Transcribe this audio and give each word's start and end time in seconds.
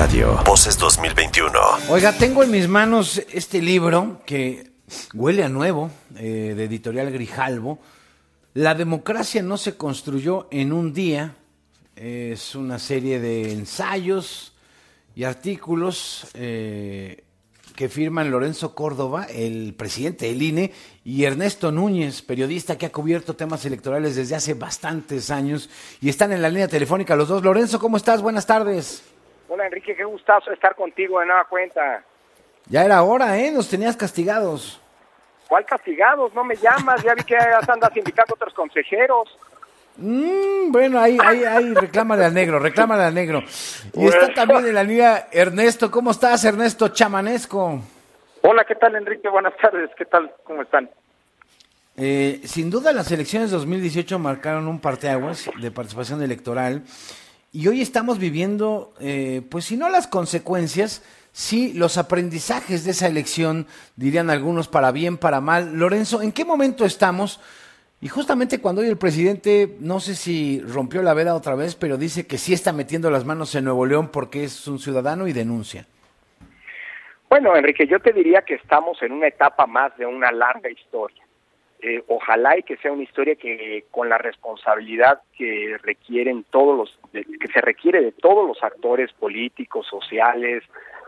Radio. 0.00 0.42
Voces 0.46 0.78
2021. 0.78 1.52
Oiga, 1.90 2.16
tengo 2.16 2.42
en 2.42 2.50
mis 2.50 2.66
manos 2.66 3.20
este 3.34 3.60
libro 3.60 4.22
que 4.24 4.72
huele 5.12 5.44
a 5.44 5.50
nuevo, 5.50 5.90
eh, 6.16 6.54
de 6.56 6.64
editorial 6.64 7.10
Grijalvo. 7.10 7.78
La 8.54 8.74
democracia 8.74 9.42
no 9.42 9.58
se 9.58 9.76
construyó 9.76 10.48
en 10.50 10.72
un 10.72 10.94
día. 10.94 11.36
Es 11.96 12.54
una 12.54 12.78
serie 12.78 13.20
de 13.20 13.52
ensayos 13.52 14.54
y 15.14 15.24
artículos 15.24 16.28
eh, 16.32 17.24
que 17.76 17.90
firman 17.90 18.30
Lorenzo 18.30 18.74
Córdoba, 18.74 19.24
el 19.24 19.74
presidente 19.74 20.24
del 20.28 20.40
INE, 20.40 20.72
y 21.04 21.24
Ernesto 21.24 21.70
Núñez, 21.72 22.22
periodista 22.22 22.78
que 22.78 22.86
ha 22.86 22.90
cubierto 22.90 23.36
temas 23.36 23.66
electorales 23.66 24.16
desde 24.16 24.34
hace 24.34 24.54
bastantes 24.54 25.30
años 25.30 25.68
y 26.00 26.08
están 26.08 26.32
en 26.32 26.40
la 26.40 26.48
línea 26.48 26.68
telefónica 26.68 27.16
los 27.16 27.28
dos. 27.28 27.42
Lorenzo, 27.42 27.78
¿cómo 27.78 27.98
estás? 27.98 28.22
Buenas 28.22 28.46
tardes. 28.46 29.02
Hola 29.52 29.66
Enrique, 29.66 29.96
qué 29.96 30.04
gustazo 30.04 30.52
estar 30.52 30.76
contigo 30.76 31.18
de 31.18 31.26
nueva 31.26 31.44
cuenta. 31.44 32.04
Ya 32.66 32.84
era 32.84 33.02
hora, 33.02 33.36
¿eh? 33.36 33.50
Nos 33.50 33.68
tenías 33.68 33.96
castigados. 33.96 34.80
¿Cuál 35.48 35.64
castigados? 35.64 36.32
No 36.34 36.44
me 36.44 36.54
llamas, 36.54 37.02
ya 37.02 37.14
vi 37.14 37.24
que 37.24 37.36
andas 37.36 37.96
invitando 37.96 38.32
a 38.32 38.34
otros 38.34 38.54
consejeros. 38.54 39.36
Mm, 39.96 40.70
bueno, 40.70 41.00
ahí, 41.00 41.18
ahí, 41.20 41.42
ahí, 41.42 41.74
reclámale 41.74 42.26
al 42.26 42.32
negro, 42.32 42.60
reclámale 42.60 43.02
al 43.02 43.12
negro. 43.12 43.42
Y 43.94 44.06
está 44.06 44.32
también 44.32 44.68
en 44.68 44.74
la 44.76 44.84
línea 44.84 45.26
Ernesto. 45.32 45.90
¿Cómo 45.90 46.12
estás, 46.12 46.44
Ernesto 46.44 46.86
Chamanesco? 46.90 47.80
Hola, 48.42 48.64
¿qué 48.64 48.76
tal, 48.76 48.94
Enrique? 48.94 49.28
Buenas 49.28 49.56
tardes, 49.56 49.90
¿qué 49.98 50.04
tal? 50.04 50.32
¿Cómo 50.44 50.62
están? 50.62 50.88
Eh, 51.96 52.40
sin 52.44 52.70
duda, 52.70 52.92
las 52.92 53.10
elecciones 53.10 53.50
2018 53.50 54.16
marcaron 54.20 54.68
un 54.68 54.80
parteaguas 54.80 55.50
de 55.60 55.72
participación 55.72 56.22
electoral. 56.22 56.84
Y 57.52 57.66
hoy 57.66 57.80
estamos 57.80 58.20
viviendo, 58.20 58.94
eh, 59.00 59.42
pues 59.50 59.64
si 59.64 59.76
no 59.76 59.88
las 59.88 60.06
consecuencias, 60.06 61.02
sí 61.32 61.72
los 61.72 61.98
aprendizajes 61.98 62.84
de 62.84 62.92
esa 62.92 63.08
elección, 63.08 63.66
dirían 63.96 64.30
algunos, 64.30 64.68
para 64.68 64.92
bien, 64.92 65.18
para 65.18 65.40
mal. 65.40 65.76
Lorenzo, 65.76 66.22
¿en 66.22 66.30
qué 66.30 66.44
momento 66.44 66.84
estamos? 66.84 67.40
Y 68.00 68.06
justamente 68.06 68.60
cuando 68.60 68.82
hoy 68.82 68.88
el 68.88 68.96
presidente, 68.96 69.76
no 69.80 69.98
sé 69.98 70.14
si 70.14 70.60
rompió 70.60 71.02
la 71.02 71.12
veda 71.12 71.34
otra 71.34 71.56
vez, 71.56 71.74
pero 71.74 71.96
dice 71.96 72.24
que 72.24 72.38
sí 72.38 72.52
está 72.52 72.72
metiendo 72.72 73.10
las 73.10 73.24
manos 73.24 73.52
en 73.56 73.64
Nuevo 73.64 73.84
León 73.84 74.10
porque 74.12 74.44
es 74.44 74.68
un 74.68 74.78
ciudadano 74.78 75.26
y 75.26 75.32
denuncia. 75.32 75.86
Bueno, 77.28 77.56
Enrique, 77.56 77.84
yo 77.86 77.98
te 77.98 78.12
diría 78.12 78.42
que 78.42 78.54
estamos 78.54 79.02
en 79.02 79.10
una 79.10 79.26
etapa 79.26 79.66
más 79.66 79.96
de 79.98 80.06
una 80.06 80.30
larga 80.30 80.70
historia. 80.70 81.24
Eh, 81.82 82.02
ojalá 82.08 82.58
y 82.58 82.62
que 82.62 82.76
sea 82.76 82.92
una 82.92 83.04
historia 83.04 83.36
que 83.36 83.84
con 83.90 84.10
la 84.10 84.18
responsabilidad 84.18 85.22
que 85.36 85.78
requieren 85.82 86.44
todos 86.50 86.76
los, 86.76 86.98
que 87.12 87.48
se 87.52 87.60
requiere 87.62 88.02
de 88.02 88.12
todos 88.12 88.46
los 88.46 88.62
actores 88.62 89.10
políticos, 89.14 89.86
sociales, 89.86 90.62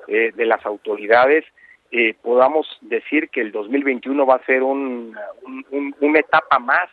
eh, 0.09 0.33
de 0.35 0.47
las 0.47 0.65
autoridades, 0.65 1.45
eh, 1.91 2.15
podamos 2.23 2.67
decir 2.81 3.29
que 3.29 3.43
el 3.43 3.53
2021 3.53 4.25
va 4.25 4.37
a 4.37 4.47
ser 4.47 4.63
un, 4.63 5.15
una 6.01 6.19
etapa 6.19 6.59
más 6.59 6.89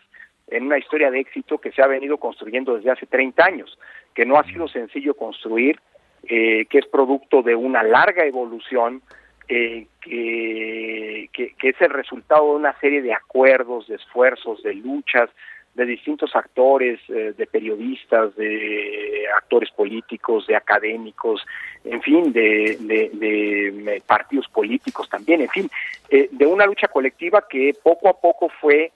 en 0.50 0.66
una 0.66 0.78
historia 0.78 1.10
de 1.10 1.22
éxito 1.22 1.58
que 1.58 1.72
se 1.72 1.82
ha 1.82 1.88
venido 1.88 2.18
construyendo 2.18 2.76
desde 2.76 2.92
hace 2.92 3.06
30 3.06 3.46
años, 3.46 3.80
que 4.14 4.26
no 4.26 4.38
ha 4.38 4.44
sido 4.44 4.68
sencillo 4.68 5.14
construir, 5.14 5.80
eh, 6.24 6.66
que 6.70 6.80
es 6.80 6.86
producto 6.88 7.42
de 7.42 7.56
una 7.56 7.82
larga 7.82 8.26
evolución, 8.26 9.02
eh, 9.50 9.88
que, 10.02 11.30
es 11.62 11.82
el 11.82 11.90
resultado 11.90 12.52
de 12.52 12.56
una 12.58 12.80
serie 12.80 13.02
de 13.02 13.14
acuerdos, 13.14 13.88
de 13.88 13.96
esfuerzos, 13.96 14.62
de 14.64 14.76
luchas, 14.76 15.30
de 15.74 15.86
distintos 15.86 16.36
actores, 16.36 17.00
eh, 17.10 17.34
de 17.38 17.48
periodistas, 17.48 18.36
de 18.36 19.26
actores 19.36 19.72
políticos, 19.72 20.46
de 20.48 20.56
académicos, 20.56 21.46
en 21.84 22.02
fin, 22.02 22.32
de, 22.32 22.78
de, 22.80 24.04
partidos 24.06 24.48
políticos 24.50 25.10
también, 25.10 25.42
en 25.42 25.50
fin, 25.50 25.70
eh, 26.10 26.28
de 26.32 26.46
una 26.46 26.66
lucha 26.66 26.88
colectiva 26.88 27.46
que 27.50 27.74
poco 27.84 28.10
a 28.10 28.20
poco 28.20 28.50
fue 28.62 28.92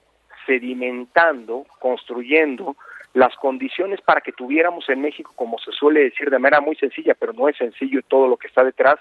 sedimentando, 0.45 1.65
construyendo 1.79 2.75
las 3.13 3.35
condiciones 3.35 4.01
para 4.01 4.21
que 4.21 4.31
tuviéramos 4.31 4.89
en 4.89 5.01
México, 5.01 5.31
como 5.35 5.57
se 5.59 5.71
suele 5.71 6.01
decir 6.01 6.29
de 6.29 6.39
manera 6.39 6.61
muy 6.61 6.75
sencilla, 6.75 7.13
pero 7.13 7.33
no 7.33 7.47
es 7.47 7.55
sencillo 7.57 8.01
todo 8.07 8.27
lo 8.27 8.37
que 8.37 8.47
está 8.47 8.63
detrás, 8.63 8.99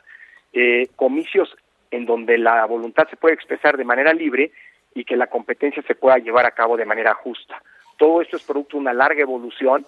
eh, 0.52 0.88
comicios 0.96 1.54
en 1.90 2.06
donde 2.06 2.38
la 2.38 2.64
voluntad 2.66 3.08
se 3.08 3.16
puede 3.16 3.34
expresar 3.34 3.76
de 3.76 3.84
manera 3.84 4.12
libre 4.12 4.52
y 4.94 5.04
que 5.04 5.16
la 5.16 5.26
competencia 5.26 5.82
se 5.82 5.94
pueda 5.94 6.18
llevar 6.18 6.46
a 6.46 6.52
cabo 6.52 6.76
de 6.76 6.84
manera 6.84 7.14
justa. 7.14 7.62
Todo 7.98 8.20
esto 8.20 8.36
es 8.36 8.42
producto 8.42 8.76
de 8.76 8.82
una 8.82 8.92
larga 8.92 9.22
evolución, 9.22 9.86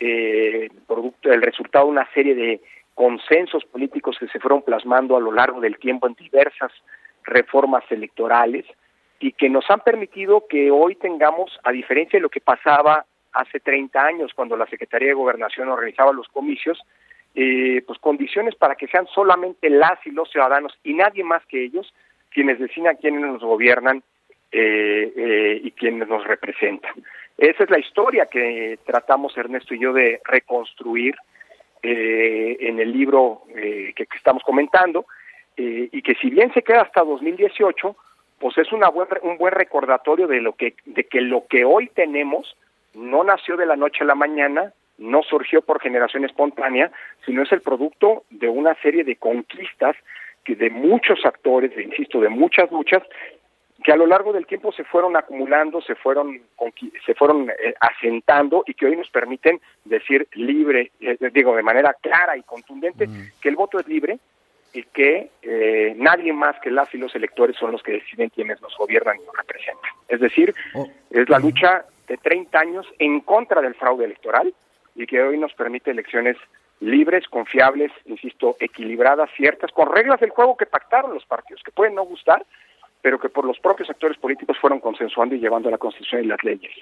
eh, 0.00 0.68
producto 0.86 1.28
del 1.28 1.42
resultado 1.42 1.86
de 1.86 1.92
una 1.92 2.08
serie 2.12 2.34
de 2.34 2.60
consensos 2.94 3.64
políticos 3.64 4.16
que 4.18 4.28
se 4.28 4.38
fueron 4.38 4.62
plasmando 4.62 5.16
a 5.16 5.20
lo 5.20 5.32
largo 5.32 5.60
del 5.60 5.78
tiempo 5.78 6.06
en 6.06 6.14
diversas 6.14 6.72
reformas 7.24 7.84
electorales 7.90 8.64
y 9.18 9.32
que 9.32 9.48
nos 9.48 9.64
han 9.70 9.80
permitido 9.80 10.46
que 10.48 10.70
hoy 10.70 10.96
tengamos, 10.96 11.58
a 11.64 11.72
diferencia 11.72 12.18
de 12.18 12.22
lo 12.22 12.28
que 12.28 12.40
pasaba 12.40 13.06
hace 13.32 13.58
30 13.60 14.00
años 14.00 14.32
cuando 14.34 14.56
la 14.56 14.66
Secretaría 14.66 15.08
de 15.08 15.14
Gobernación 15.14 15.68
organizaba 15.68 16.12
los 16.12 16.28
comicios, 16.28 16.80
eh, 17.34 17.82
pues 17.86 17.98
condiciones 17.98 18.54
para 18.54 18.76
que 18.76 18.86
sean 18.86 19.06
solamente 19.08 19.68
las 19.68 20.04
y 20.06 20.10
los 20.10 20.30
ciudadanos 20.30 20.72
y 20.84 20.94
nadie 20.94 21.24
más 21.24 21.44
que 21.46 21.64
ellos 21.64 21.92
quienes 22.30 22.58
decidan 22.58 22.96
quiénes 22.96 23.22
nos 23.22 23.42
gobiernan 23.42 24.02
eh, 24.56 25.12
eh, 25.16 25.60
y 25.64 25.70
quienes 25.72 26.08
nos 26.08 26.24
representan. 26.24 26.92
Esa 27.38 27.64
es 27.64 27.70
la 27.70 27.78
historia 27.80 28.26
que 28.26 28.78
tratamos 28.84 29.36
Ernesto 29.36 29.74
y 29.74 29.80
yo 29.80 29.92
de 29.92 30.20
reconstruir 30.24 31.16
eh, 31.82 32.56
en 32.60 32.78
el 32.78 32.92
libro 32.92 33.42
que, 33.52 33.92
que, 33.94 34.16
estamos 34.16 34.42
comentando 34.44 35.06
y 35.56 36.02
que 36.02 36.14
si 36.16 36.30
bien 36.30 36.52
se 36.52 36.62
queda 36.62 36.82
hasta 36.82 37.02
2018, 37.02 37.96
pues 38.38 38.58
es 38.58 38.72
una 38.72 38.88
buen, 38.90 39.08
un 39.22 39.38
buen 39.38 39.52
recordatorio 39.52 40.26
de 40.26 40.40
lo 40.40 40.54
que 40.54 40.74
de 40.84 41.04
que 41.04 41.20
lo 41.20 41.46
que 41.46 41.64
hoy 41.64 41.88
tenemos 41.88 42.56
no 42.94 43.24
nació 43.24 43.56
de 43.56 43.66
la 43.66 43.74
noche 43.76 44.02
a 44.02 44.06
la 44.06 44.14
mañana, 44.14 44.72
no 44.98 45.22
surgió 45.22 45.62
por 45.62 45.80
generación 45.80 46.24
espontánea, 46.24 46.90
sino 47.26 47.42
es 47.42 47.52
el 47.52 47.60
producto 47.60 48.24
de 48.30 48.48
una 48.48 48.74
serie 48.76 49.04
de 49.04 49.16
conquistas 49.16 49.96
que 50.44 50.54
de 50.54 50.70
muchos 50.70 51.24
actores, 51.24 51.72
insisto, 51.78 52.20
de 52.20 52.28
muchas 52.28 52.70
luchas 52.70 53.02
que 53.82 53.92
a 53.92 53.96
lo 53.96 54.06
largo 54.06 54.32
del 54.32 54.46
tiempo 54.46 54.72
se 54.72 54.84
fueron 54.84 55.16
acumulando, 55.16 55.80
se 55.82 55.94
fueron 55.94 56.40
se 57.04 57.14
fueron 57.14 57.50
eh, 57.50 57.74
asentando 57.80 58.64
y 58.66 58.74
que 58.74 58.86
hoy 58.86 58.96
nos 58.96 59.10
permiten 59.10 59.60
decir 59.84 60.28
libre, 60.34 60.92
eh, 61.00 61.18
digo 61.32 61.54
de 61.54 61.62
manera 61.62 61.94
clara 62.00 62.36
y 62.36 62.42
contundente 62.42 63.06
mm. 63.06 63.40
que 63.40 63.48
el 63.48 63.56
voto 63.56 63.78
es 63.78 63.86
libre 63.88 64.18
y 64.72 64.82
que 64.84 65.30
eh, 65.42 65.94
nadie 65.96 66.32
más 66.32 66.58
que 66.60 66.70
las 66.70 66.92
y 66.94 66.98
los 66.98 67.14
electores 67.14 67.56
son 67.56 67.72
los 67.72 67.82
que 67.82 67.92
deciden 67.92 68.30
quiénes 68.30 68.60
nos 68.62 68.76
gobiernan 68.76 69.16
y 69.20 69.24
nos 69.24 69.36
representan. 69.36 69.90
Es 70.08 70.20
decir, 70.20 70.54
oh. 70.74 70.88
es 71.10 71.28
la 71.28 71.38
lucha 71.38 71.84
de 72.08 72.16
30 72.16 72.58
años 72.58 72.86
en 72.98 73.20
contra 73.20 73.60
del 73.60 73.74
fraude 73.74 74.04
electoral 74.04 74.52
y 74.94 75.06
que 75.06 75.22
hoy 75.22 75.38
nos 75.38 75.52
permite 75.54 75.90
elecciones 75.90 76.36
libres, 76.80 77.26
confiables, 77.28 77.92
insisto, 78.04 78.56
equilibradas, 78.60 79.30
ciertas, 79.36 79.70
con 79.72 79.92
reglas 79.92 80.20
del 80.20 80.30
juego 80.30 80.56
que 80.56 80.66
pactaron 80.66 81.14
los 81.14 81.24
partidos, 81.24 81.62
que 81.64 81.72
pueden 81.72 81.94
no 81.94 82.04
gustar, 82.04 82.44
pero 83.00 83.18
que 83.18 83.28
por 83.28 83.44
los 83.44 83.58
propios 83.58 83.90
actores 83.90 84.18
políticos 84.18 84.56
fueron 84.60 84.80
consensuando 84.80 85.34
y 85.34 85.40
llevando 85.40 85.68
a 85.68 85.72
la 85.72 85.78
Constitución 85.78 86.24
y 86.24 86.26
las 86.26 86.42
leyes. 86.42 86.72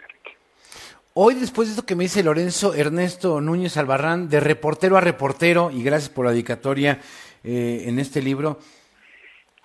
Hoy, 1.15 1.35
después 1.35 1.69
de 1.69 1.73
esto 1.73 1.85
que 1.85 1.95
me 1.95 2.05
dice 2.05 2.23
Lorenzo 2.23 2.75
Ernesto 2.75 3.41
Núñez 3.41 3.77
Albarrán, 3.77 4.31
de 4.31 4.41
reportero 4.41 4.97
a 4.97 5.01
reportero, 5.01 5.71
y 5.71 5.83
gracias 5.83 6.09
por 6.09 6.25
la 6.25 6.31
dedicatoria 6.33 7.01
eh, 7.45 7.85
en 7.87 7.99
este 7.99 8.23
libro, 8.23 8.59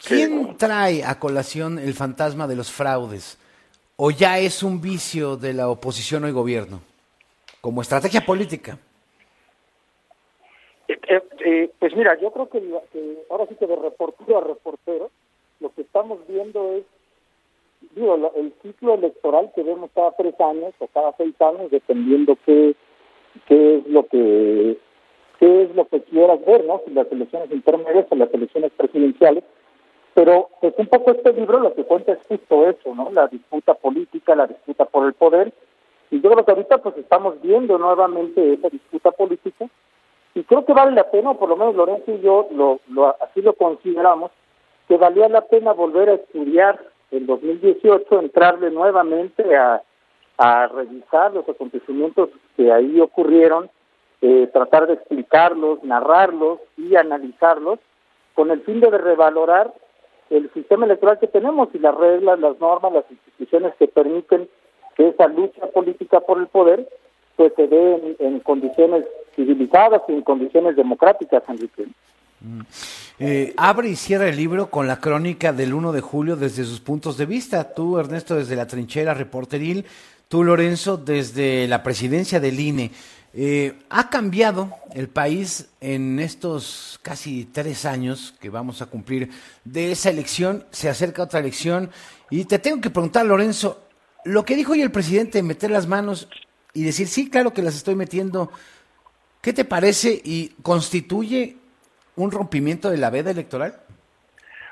¿quién 0.06 0.58
trae 0.58 1.06
a 1.06 1.20
colación 1.20 1.80
el 1.80 1.94
fantasma 1.94 2.48
de 2.48 2.58
los 2.58 2.72
fraudes? 2.72 3.38
¿O 3.96 4.12
ya 4.12 4.40
es 4.40 4.62
un 4.62 4.82
vicio 4.82 5.38
de 5.38 5.54
la 5.54 5.70
oposición 5.70 6.26
o 6.26 6.28
el 6.28 6.34
gobierno? 6.34 6.82
Como 7.62 7.82
estrategia 7.82 8.22
política. 8.22 8.78
Eh, 10.88 11.22
eh, 11.46 11.70
pues 11.80 11.96
mira, 11.96 12.18
yo 12.20 12.32
creo 12.32 12.50
que, 12.50 12.62
ahora 13.30 13.46
sí 13.48 13.56
que 13.56 13.68
de 13.68 13.76
reportero 13.76 14.38
a 14.38 14.42
reportero, 14.42 15.12
lo 15.60 15.74
que 15.74 15.82
estamos 15.82 16.20
viendo 16.28 16.74
es, 16.74 16.84
digo, 17.96 18.32
el 18.36 18.54
ciclo 18.62 18.96
electoral 18.96 19.52
que 19.56 19.64
vemos 19.64 19.90
cada 19.94 20.12
tres 20.12 20.40
años 20.40 20.74
o 20.80 20.88
cada 20.88 21.14
seis 21.18 21.36
años, 21.42 21.72
dependiendo 21.72 22.38
qué, 22.46 22.76
qué 23.48 23.78
es 23.78 23.88
lo 23.88 24.08
que 24.08 24.78
qué 25.40 25.64
es 25.64 25.76
lo 25.76 25.88
que 25.88 26.02
quieras 26.04 26.44
ver, 26.46 26.66
¿no? 26.66 26.82
Si 26.86 26.92
las 26.92 27.12
elecciones 27.12 27.52
intermedias 27.52 28.08
o 28.10 28.16
las 28.16 28.34
elecciones 28.34 28.72
presidenciales. 28.76 29.44
Pero 30.14 30.50
pues 30.62 30.74
un 30.78 30.88
poco 30.88 31.12
este 31.12 31.32
libro 31.34 31.60
lo 31.60 31.76
que 31.76 31.84
cuenta 31.84 32.14
es 32.14 32.20
justo 32.28 32.68
eso, 32.68 32.96
¿no? 32.96 33.12
La 33.12 33.28
disputa 33.28 33.76
política, 33.76 34.36
la 34.36 34.48
disputa 34.48 34.86
por 34.86 35.06
el 35.06 35.14
poder. 35.14 35.54
Y 36.12 36.22
yo 36.22 36.32
creo 36.32 36.46
que 36.46 36.52
ahorita 36.52 36.78
pues 36.80 36.98
estamos 36.98 37.42
viendo 37.42 37.78
nuevamente 37.78 38.54
esa 38.54 38.70
disputa 38.70 39.12
política. 39.12 39.68
Y 40.36 40.44
creo 40.44 40.66
que 40.66 40.74
vale 40.74 40.92
la 40.92 41.10
pena, 41.10 41.34
por 41.34 41.50
lo 41.50 41.58
menos 41.58 41.76
Lorenzo 41.76 42.12
y 42.12 42.22
yo 42.22 42.48
lo, 42.52 42.80
lo 42.90 43.16
así 43.22 43.42
lo 43.42 43.54
consideramos, 43.54 44.32
que 44.88 44.98
valía 44.98 45.28
la 45.28 45.42
pena 45.42 45.74
volver 45.74 46.10
a 46.10 46.14
estudiar 46.14 46.80
el 47.12 47.26
2018, 47.26 48.20
entrarle 48.20 48.70
nuevamente 48.70 49.56
a, 49.56 49.82
a 50.38 50.68
revisar 50.68 51.34
los 51.34 51.48
acontecimientos 51.50 52.30
que 52.56 52.72
ahí 52.72 53.00
ocurrieron 53.00 53.70
eh, 54.22 54.50
tratar 54.52 54.88
de 54.88 54.94
explicarlos, 54.94 55.84
narrarlos 55.84 56.60
y 56.76 56.96
analizarlos 56.96 57.80
con 58.34 58.52
el 58.52 58.62
fin 58.62 58.80
de 58.80 58.90
revalorar 58.90 59.74
el 60.30 60.52
sistema 60.54 60.86
electoral 60.86 61.20
que 61.20 61.28
tenemos 61.28 61.70
y 61.74 61.80
las 61.80 61.96
reglas, 61.96 62.40
las 62.40 62.60
normas, 62.60 62.94
las 62.94 63.12
instituciones 63.12 63.74
que 63.76 63.88
permiten 63.88 64.50
esa 64.98 65.28
lucha 65.28 65.68
política 65.68 66.20
por 66.20 66.40
el 66.40 66.48
poder 66.48 66.88
pues 67.38 67.54
se 67.56 67.68
dé 67.68 68.16
en, 68.20 68.40
condiciones 68.40 69.06
civilizadas 69.36 70.02
y 70.10 70.14
en 70.14 70.22
condiciones 70.24 70.76
democráticas, 70.76 71.44
Enrique. 71.48 71.86
Mm. 72.42 72.62
Eh, 73.20 73.54
abre 73.58 73.90
y 73.90 73.96
cierra 73.96 74.28
el 74.28 74.36
libro 74.36 74.70
con 74.70 74.88
la 74.88 75.00
crónica 75.00 75.54
del 75.54 75.74
1 75.74 75.92
de 75.92 76.02
julio 76.02 76.36
desde 76.36 76.66
sus 76.66 76.80
puntos 76.80 77.16
de 77.16 77.28
vista. 77.28 77.76
Tú, 77.76 78.00
Ernesto, 78.00 78.36
desde 78.36 78.56
la 78.56 78.66
trinchera 78.66 79.14
reporteril, 79.14 79.86
tú, 80.28 80.44
Lorenzo, 80.44 80.98
desde 80.98 81.68
la 81.68 81.84
presidencia 81.84 82.40
del 82.40 82.60
INE. 82.60 82.92
Eh, 83.34 83.74
¿Ha 83.90 84.10
cambiado 84.10 84.70
el 84.96 85.10
país 85.10 85.70
en 85.80 86.20
estos 86.20 87.00
casi 87.04 87.46
tres 87.46 87.86
años 87.86 88.34
que 88.42 88.50
vamos 88.50 88.82
a 88.82 88.88
cumplir 88.88 89.30
de 89.64 89.92
esa 89.92 90.10
elección? 90.10 90.66
Se 90.72 90.90
acerca 90.90 91.24
otra 91.24 91.40
elección 91.40 91.92
y 92.32 92.46
te 92.46 92.58
tengo 92.58 92.82
que 92.82 92.90
preguntar, 92.90 93.28
Lorenzo, 93.28 93.87
lo 94.28 94.44
que 94.44 94.56
dijo 94.56 94.74
hoy 94.74 94.82
el 94.82 94.92
presidente, 94.92 95.42
meter 95.42 95.72
las 95.72 95.88
manos 95.88 96.30
y 96.74 96.84
decir, 96.84 97.08
sí, 97.08 97.30
claro 97.30 97.54
que 97.54 97.62
las 97.62 97.76
estoy 97.76 97.96
metiendo, 97.96 98.52
¿qué 99.42 99.54
te 99.54 99.64
parece 99.64 100.22
y 100.24 100.50
constituye 100.62 101.56
un 102.18 102.32
rompimiento 102.32 102.90
de 102.90 102.98
la 102.98 103.10
veda 103.10 103.32
electoral? 103.32 103.80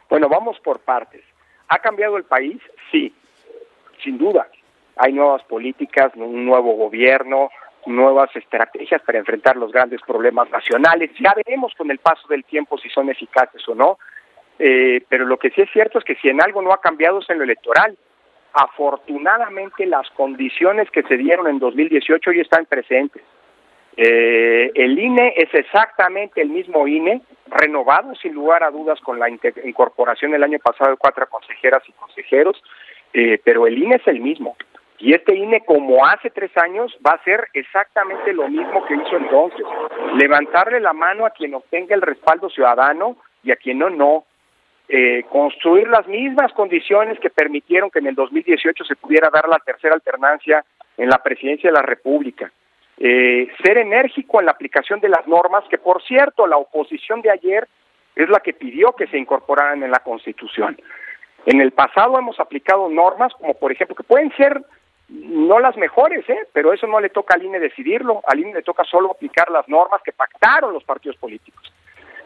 Bueno, 0.09 0.27
vamos 0.27 0.59
por 0.59 0.79
partes. 0.79 1.23
¿Ha 1.69 1.79
cambiado 1.79 2.17
el 2.17 2.25
país? 2.25 2.61
Sí, 2.91 3.13
sin 4.03 4.17
duda. 4.17 4.47
Hay 4.97 5.13
nuevas 5.13 5.43
políticas, 5.43 6.11
un 6.15 6.45
nuevo 6.45 6.73
gobierno, 6.75 7.49
nuevas 7.85 8.35
estrategias 8.35 9.01
para 9.03 9.19
enfrentar 9.19 9.55
los 9.55 9.71
grandes 9.71 10.01
problemas 10.01 10.49
nacionales. 10.51 11.11
Ya 11.19 11.33
veremos 11.33 11.73
con 11.77 11.89
el 11.91 11.99
paso 11.99 12.27
del 12.27 12.43
tiempo 12.43 12.77
si 12.77 12.89
son 12.89 13.09
eficaces 13.09 13.67
o 13.69 13.75
no. 13.75 13.99
Eh, 14.59 15.03
pero 15.07 15.25
lo 15.25 15.37
que 15.37 15.49
sí 15.51 15.61
es 15.61 15.69
cierto 15.71 15.99
es 15.99 16.05
que 16.05 16.15
si 16.15 16.29
en 16.29 16.41
algo 16.41 16.61
no 16.61 16.73
ha 16.73 16.81
cambiado 16.81 17.19
es 17.19 17.29
en 17.29 17.37
lo 17.37 17.43
electoral. 17.45 17.97
Afortunadamente 18.57 19.85
las 19.85 20.09
condiciones 20.11 20.89
que 20.89 21.03
se 21.03 21.17
dieron 21.17 21.47
en 21.47 21.59
2018 21.59 22.29
hoy 22.29 22.39
están 22.39 22.65
presentes. 22.65 23.21
Eh, 23.97 24.71
el 24.75 24.97
INE 24.97 25.33
es 25.35 25.53
exactamente 25.53 26.41
el 26.41 26.49
mismo 26.49 26.87
INE, 26.87 27.21
renovado 27.47 28.15
sin 28.15 28.33
lugar 28.33 28.63
a 28.63 28.71
dudas 28.71 28.99
con 29.01 29.19
la 29.19 29.29
incorporación 29.29 30.33
el 30.33 30.43
año 30.43 30.59
pasado 30.59 30.91
de 30.91 30.97
cuatro 30.97 31.27
consejeras 31.27 31.83
y 31.87 31.91
consejeros, 31.91 32.61
eh, 33.11 33.41
pero 33.43 33.67
el 33.67 33.77
INE 33.77 33.95
es 33.95 34.07
el 34.07 34.21
mismo. 34.21 34.55
Y 34.99 35.13
este 35.13 35.35
INE, 35.35 35.61
como 35.65 36.05
hace 36.05 36.29
tres 36.29 36.51
años, 36.55 36.97
va 37.05 37.11
a 37.11 37.23
ser 37.25 37.49
exactamente 37.53 38.31
lo 38.31 38.47
mismo 38.47 38.85
que 38.85 38.95
hizo 38.95 39.17
entonces. 39.17 39.65
Levantarle 40.15 40.79
la 40.79 40.93
mano 40.93 41.25
a 41.25 41.31
quien 41.31 41.55
obtenga 41.55 41.93
el 41.93 42.01
respaldo 42.01 42.49
ciudadano 42.49 43.17
y 43.43 43.51
a 43.51 43.57
quien 43.57 43.79
no, 43.79 43.89
no. 43.89 44.23
Eh, 44.87 45.25
construir 45.29 45.87
las 45.87 46.07
mismas 46.07 46.53
condiciones 46.53 47.19
que 47.19 47.31
permitieron 47.31 47.89
que 47.89 47.99
en 47.99 48.07
el 48.07 48.15
2018 48.15 48.83
se 48.83 48.95
pudiera 48.95 49.31
dar 49.31 49.47
la 49.49 49.57
tercera 49.57 49.95
alternancia 49.95 50.63
en 50.97 51.09
la 51.09 51.23
presidencia 51.23 51.69
de 51.69 51.75
la 51.75 51.81
República. 51.81 52.51
Eh, 52.97 53.47
ser 53.63 53.79
enérgico 53.79 54.39
en 54.39 54.45
la 54.45 54.51
aplicación 54.51 54.99
de 54.99 55.09
las 55.09 55.27
normas, 55.27 55.65
que 55.69 55.79
por 55.79 56.03
cierto, 56.03 56.45
la 56.45 56.57
oposición 56.57 57.21
de 57.21 57.31
ayer 57.31 57.67
es 58.15 58.29
la 58.29 58.39
que 58.39 58.53
pidió 58.53 58.93
que 58.93 59.07
se 59.07 59.17
incorporaran 59.17 59.81
en 59.83 59.91
la 59.91 59.99
Constitución. 59.99 60.77
En 61.45 61.61
el 61.61 61.71
pasado 61.71 62.17
hemos 62.17 62.39
aplicado 62.39 62.87
normas 62.87 63.33
como 63.33 63.53
por 63.55 63.71
ejemplo 63.71 63.95
que 63.95 64.03
pueden 64.03 64.31
ser 64.37 64.61
no 65.09 65.59
las 65.59 65.77
mejores, 65.77 66.27
¿eh? 66.29 66.47
pero 66.53 66.73
eso 66.73 66.87
no 66.87 66.99
le 66.99 67.09
toca 67.09 67.35
al 67.35 67.43
INE 67.43 67.59
decidirlo, 67.59 68.21
al 68.25 68.39
INE 68.39 68.53
le 68.53 68.63
toca 68.63 68.83
solo 68.83 69.11
aplicar 69.11 69.49
las 69.51 69.67
normas 69.67 70.01
que 70.03 70.11
pactaron 70.11 70.73
los 70.73 70.83
partidos 70.83 71.17
políticos. 71.17 71.71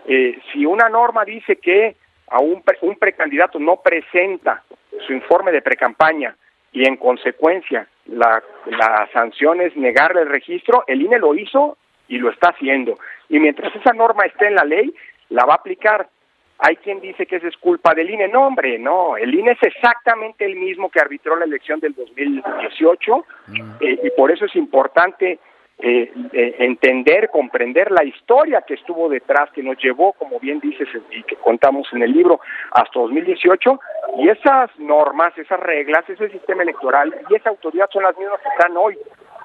Eh, 0.06 0.40
si 0.52 0.66
una 0.66 0.88
norma 0.88 1.26
dice 1.26 1.58
que 1.58 1.96
a 2.30 2.40
un, 2.40 2.64
un 2.82 2.96
precandidato 2.96 3.60
no 3.60 3.78
presenta 3.78 4.64
su 5.06 5.14
informe 5.14 5.52
de 5.52 5.62
precampaña 5.62 6.36
y 6.72 6.88
en 6.88 6.98
consecuencia 6.98 7.88
la, 8.06 8.44
la 8.66 9.10
sanción 9.14 9.62
es 9.62 9.76
negarle 9.76 10.22
el 10.22 10.30
registro, 10.30 10.84
el 10.88 11.02
INE 11.02 11.20
lo 11.20 11.36
hizo 11.36 11.78
y 12.08 12.18
lo 12.18 12.30
está 12.32 12.50
haciendo. 12.50 12.98
Y 13.30 13.40
mientras 13.40 13.76
esa 13.76 13.94
norma 13.94 14.26
esté 14.26 14.48
en 14.48 14.56
la 14.56 14.64
ley, 14.64 14.94
la 15.30 15.46
va 15.46 15.54
a 15.54 15.58
aplicar. 15.58 16.10
Hay 16.58 16.76
quien 16.78 17.00
dice 17.00 17.26
que 17.26 17.38
esa 17.38 17.48
es 17.48 17.56
culpa 17.58 17.94
del 17.94 18.10
INE. 18.10 18.28
No, 18.28 18.48
hombre, 18.48 18.78
no. 18.78 19.16
El 19.16 19.34
INE 19.34 19.52
es 19.52 19.64
exactamente 19.64 20.46
el 20.46 20.56
mismo 20.56 20.90
que 20.90 21.00
arbitró 21.00 21.36
la 21.38 21.46
elección 21.46 21.80
del 21.80 21.94
2018 21.94 23.26
mm. 23.48 23.62
eh, 23.80 24.00
y 24.04 24.10
por 24.12 24.32
eso 24.32 24.46
es 24.46 24.56
importante 24.56 25.40
eh, 25.82 26.12
eh, 26.34 26.56
entender, 26.60 27.30
comprender 27.30 27.90
la 27.92 28.04
historia 28.04 28.62
que 28.62 28.74
estuvo 28.74 29.08
detrás, 29.08 29.50
que 29.52 29.64
nos 29.64 29.78
llevó, 29.78 30.14
como 30.14 30.40
bien 30.40 30.60
dices 30.60 30.88
y 31.12 31.24
que 31.24 31.38
contamos 31.38 31.88
en 31.94 32.04
el 32.04 32.12
libro, 32.12 32.42
hasta 32.72 33.00
2018. 33.00 33.80
Y 34.18 34.30
esas 34.30 34.70
normas, 34.78 35.38
esas 35.38 35.60
reglas, 35.60 36.10
ese 36.10 36.30
sistema 36.30 36.64
electoral 36.64 37.16
y 37.30 37.36
esa 37.36 37.50
autoridad 37.50 37.90
son 37.92 38.04
las 38.04 38.18
mismas 38.18 38.42
que 38.42 38.50
están 38.50 38.76
hoy. 38.76 38.98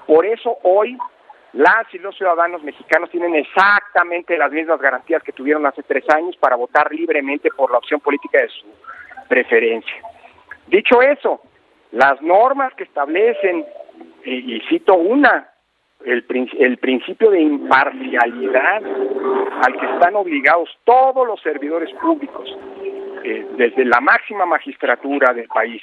Por 0.06 0.26
eso 0.26 0.58
hoy 0.62 0.98
las 1.54 1.86
y 1.94 1.98
los 1.98 2.16
ciudadanos 2.16 2.64
mexicanos 2.64 3.10
tienen 3.10 3.36
exactamente 3.36 4.36
las 4.36 4.50
mismas 4.50 4.80
garantías 4.80 5.22
que 5.22 5.32
tuvieron 5.32 5.64
hace 5.66 5.84
tres 5.84 6.04
años 6.10 6.36
para 6.36 6.56
votar 6.56 6.92
libremente 6.92 7.48
por 7.56 7.70
la 7.70 7.78
opción 7.78 8.00
política 8.00 8.42
de 8.42 8.48
su 8.48 8.66
preferencia. 9.28 9.94
Dicho 10.66 11.00
eso, 11.00 11.40
las 11.92 12.20
normas 12.22 12.74
que 12.74 12.82
establecen, 12.82 13.64
y, 14.24 14.60
cito 14.68 14.94
una, 14.94 15.48
el, 16.04 16.24
el, 16.58 16.78
principio 16.78 17.30
de 17.30 17.40
imparcialidad 17.40 18.82
al 19.62 19.78
que 19.78 19.86
están 19.86 20.16
obligados 20.16 20.68
todos 20.84 21.26
los 21.26 21.40
servidores 21.40 21.92
públicos, 21.94 22.56
eh, 23.24 23.46
desde 23.56 23.84
la 23.84 24.00
máxima 24.00 24.44
magistratura 24.44 25.32
del 25.32 25.48
país 25.48 25.82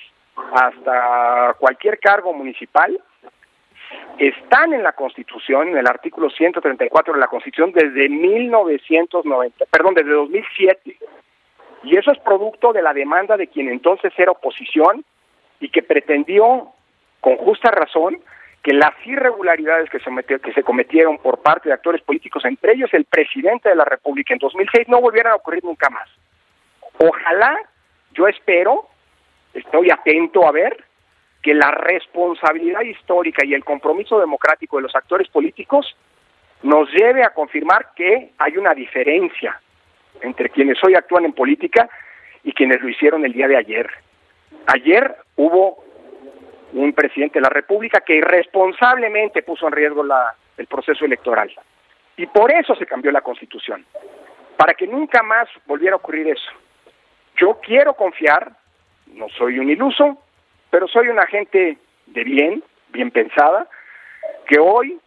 hasta 0.53 1.55
cualquier 1.59 1.99
cargo 1.99 2.33
municipal, 2.33 2.99
están 4.17 4.73
en 4.73 4.83
la 4.83 4.93
Constitución, 4.93 5.69
en 5.69 5.77
el 5.77 5.87
artículo 5.87 6.29
134 6.29 7.13
de 7.13 7.19
la 7.19 7.27
Constitución 7.27 7.71
desde 7.71 8.07
1990, 8.07 9.65
perdón, 9.65 9.95
desde 9.95 10.11
2007. 10.11 10.97
Y 11.83 11.97
eso 11.97 12.11
es 12.11 12.19
producto 12.19 12.73
de 12.73 12.81
la 12.81 12.93
demanda 12.93 13.37
de 13.37 13.47
quien 13.47 13.69
entonces 13.69 14.13
era 14.17 14.31
oposición 14.31 15.03
y 15.59 15.69
que 15.69 15.81
pretendió, 15.81 16.67
con 17.19 17.37
justa 17.37 17.71
razón, 17.71 18.19
que 18.63 18.73
las 18.73 18.93
irregularidades 19.05 19.89
que 19.89 19.99
se, 19.99 20.39
que 20.39 20.53
se 20.53 20.63
cometieron 20.63 21.17
por 21.17 21.41
parte 21.41 21.69
de 21.69 21.73
actores 21.73 22.01
políticos, 22.01 22.45
entre 22.45 22.73
ellos 22.73 22.93
el 22.93 23.05
presidente 23.05 23.69
de 23.69 23.75
la 23.75 23.85
República 23.85 24.33
en 24.33 24.39
2006, 24.39 24.87
no 24.87 25.01
volvieran 25.01 25.33
a 25.33 25.37
ocurrir 25.37 25.63
nunca 25.63 25.89
más. 25.89 26.07
Ojalá, 26.99 27.57
yo 28.13 28.27
espero, 28.27 28.87
estoy 29.53 29.89
atento 29.89 30.45
a 30.47 30.51
ver 30.51 30.85
que 31.41 31.55
la 31.55 31.71
responsabilidad 31.71 32.81
histórica 32.81 33.43
y 33.43 33.55
el 33.55 33.63
compromiso 33.63 34.19
democrático 34.19 34.77
de 34.77 34.83
los 34.83 34.95
actores 34.95 35.27
políticos 35.29 35.95
nos 36.61 36.87
lleve 36.91 37.23
a 37.23 37.33
confirmar 37.33 37.89
que 37.95 38.31
hay 38.37 38.57
una 38.57 38.75
diferencia 38.75 39.59
entre 40.21 40.49
quienes 40.49 40.77
hoy 40.83 40.93
actúan 40.93 41.25
en 41.25 41.33
política 41.33 41.89
y 42.43 42.53
quienes 42.53 42.79
lo 42.81 42.89
hicieron 42.89 43.25
el 43.25 43.33
día 43.33 43.47
de 43.47 43.57
ayer. 43.57 43.89
Ayer 44.67 45.15
hubo 45.35 45.83
un 46.73 46.93
presidente 46.93 47.39
de 47.39 47.43
la 47.43 47.49
República 47.49 48.01
que 48.01 48.15
irresponsablemente 48.15 49.43
puso 49.43 49.67
en 49.67 49.73
riesgo 49.73 50.03
la, 50.03 50.33
el 50.57 50.67
proceso 50.67 51.05
electoral. 51.05 51.51
Y 52.17 52.25
por 52.27 52.51
eso 52.51 52.75
se 52.75 52.85
cambió 52.85 53.11
la 53.11 53.21
Constitución, 53.21 53.85
para 54.57 54.73
que 54.73 54.87
nunca 54.87 55.23
más 55.23 55.47
volviera 55.65 55.93
a 55.93 55.97
ocurrir 55.97 56.27
eso. 56.27 56.51
Yo 57.37 57.59
quiero 57.61 57.93
confiar, 57.93 58.51
no 59.07 59.27
soy 59.29 59.59
un 59.59 59.69
iluso, 59.69 60.17
pero 60.69 60.87
soy 60.87 61.07
una 61.07 61.25
gente 61.25 61.77
de 62.05 62.23
bien, 62.23 62.63
bien 62.89 63.11
pensada, 63.11 63.67
que 64.47 64.59
hoy 64.59 64.99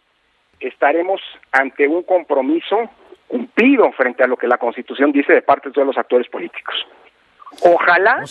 estaremos 0.59 1.21
ante 1.51 1.87
un 1.87 2.03
compromiso 2.03 2.89
cumplido 3.27 3.91
frente 3.93 4.23
a 4.23 4.27
lo 4.27 4.37
que 4.37 4.47
la 4.47 4.57
Constitución 4.57 5.11
dice 5.11 5.33
de 5.33 5.41
parte 5.41 5.69
de 5.69 5.73
todos 5.73 5.87
los 5.87 5.97
actores 5.97 6.27
políticos. 6.27 6.75
Ojalá 7.61 8.23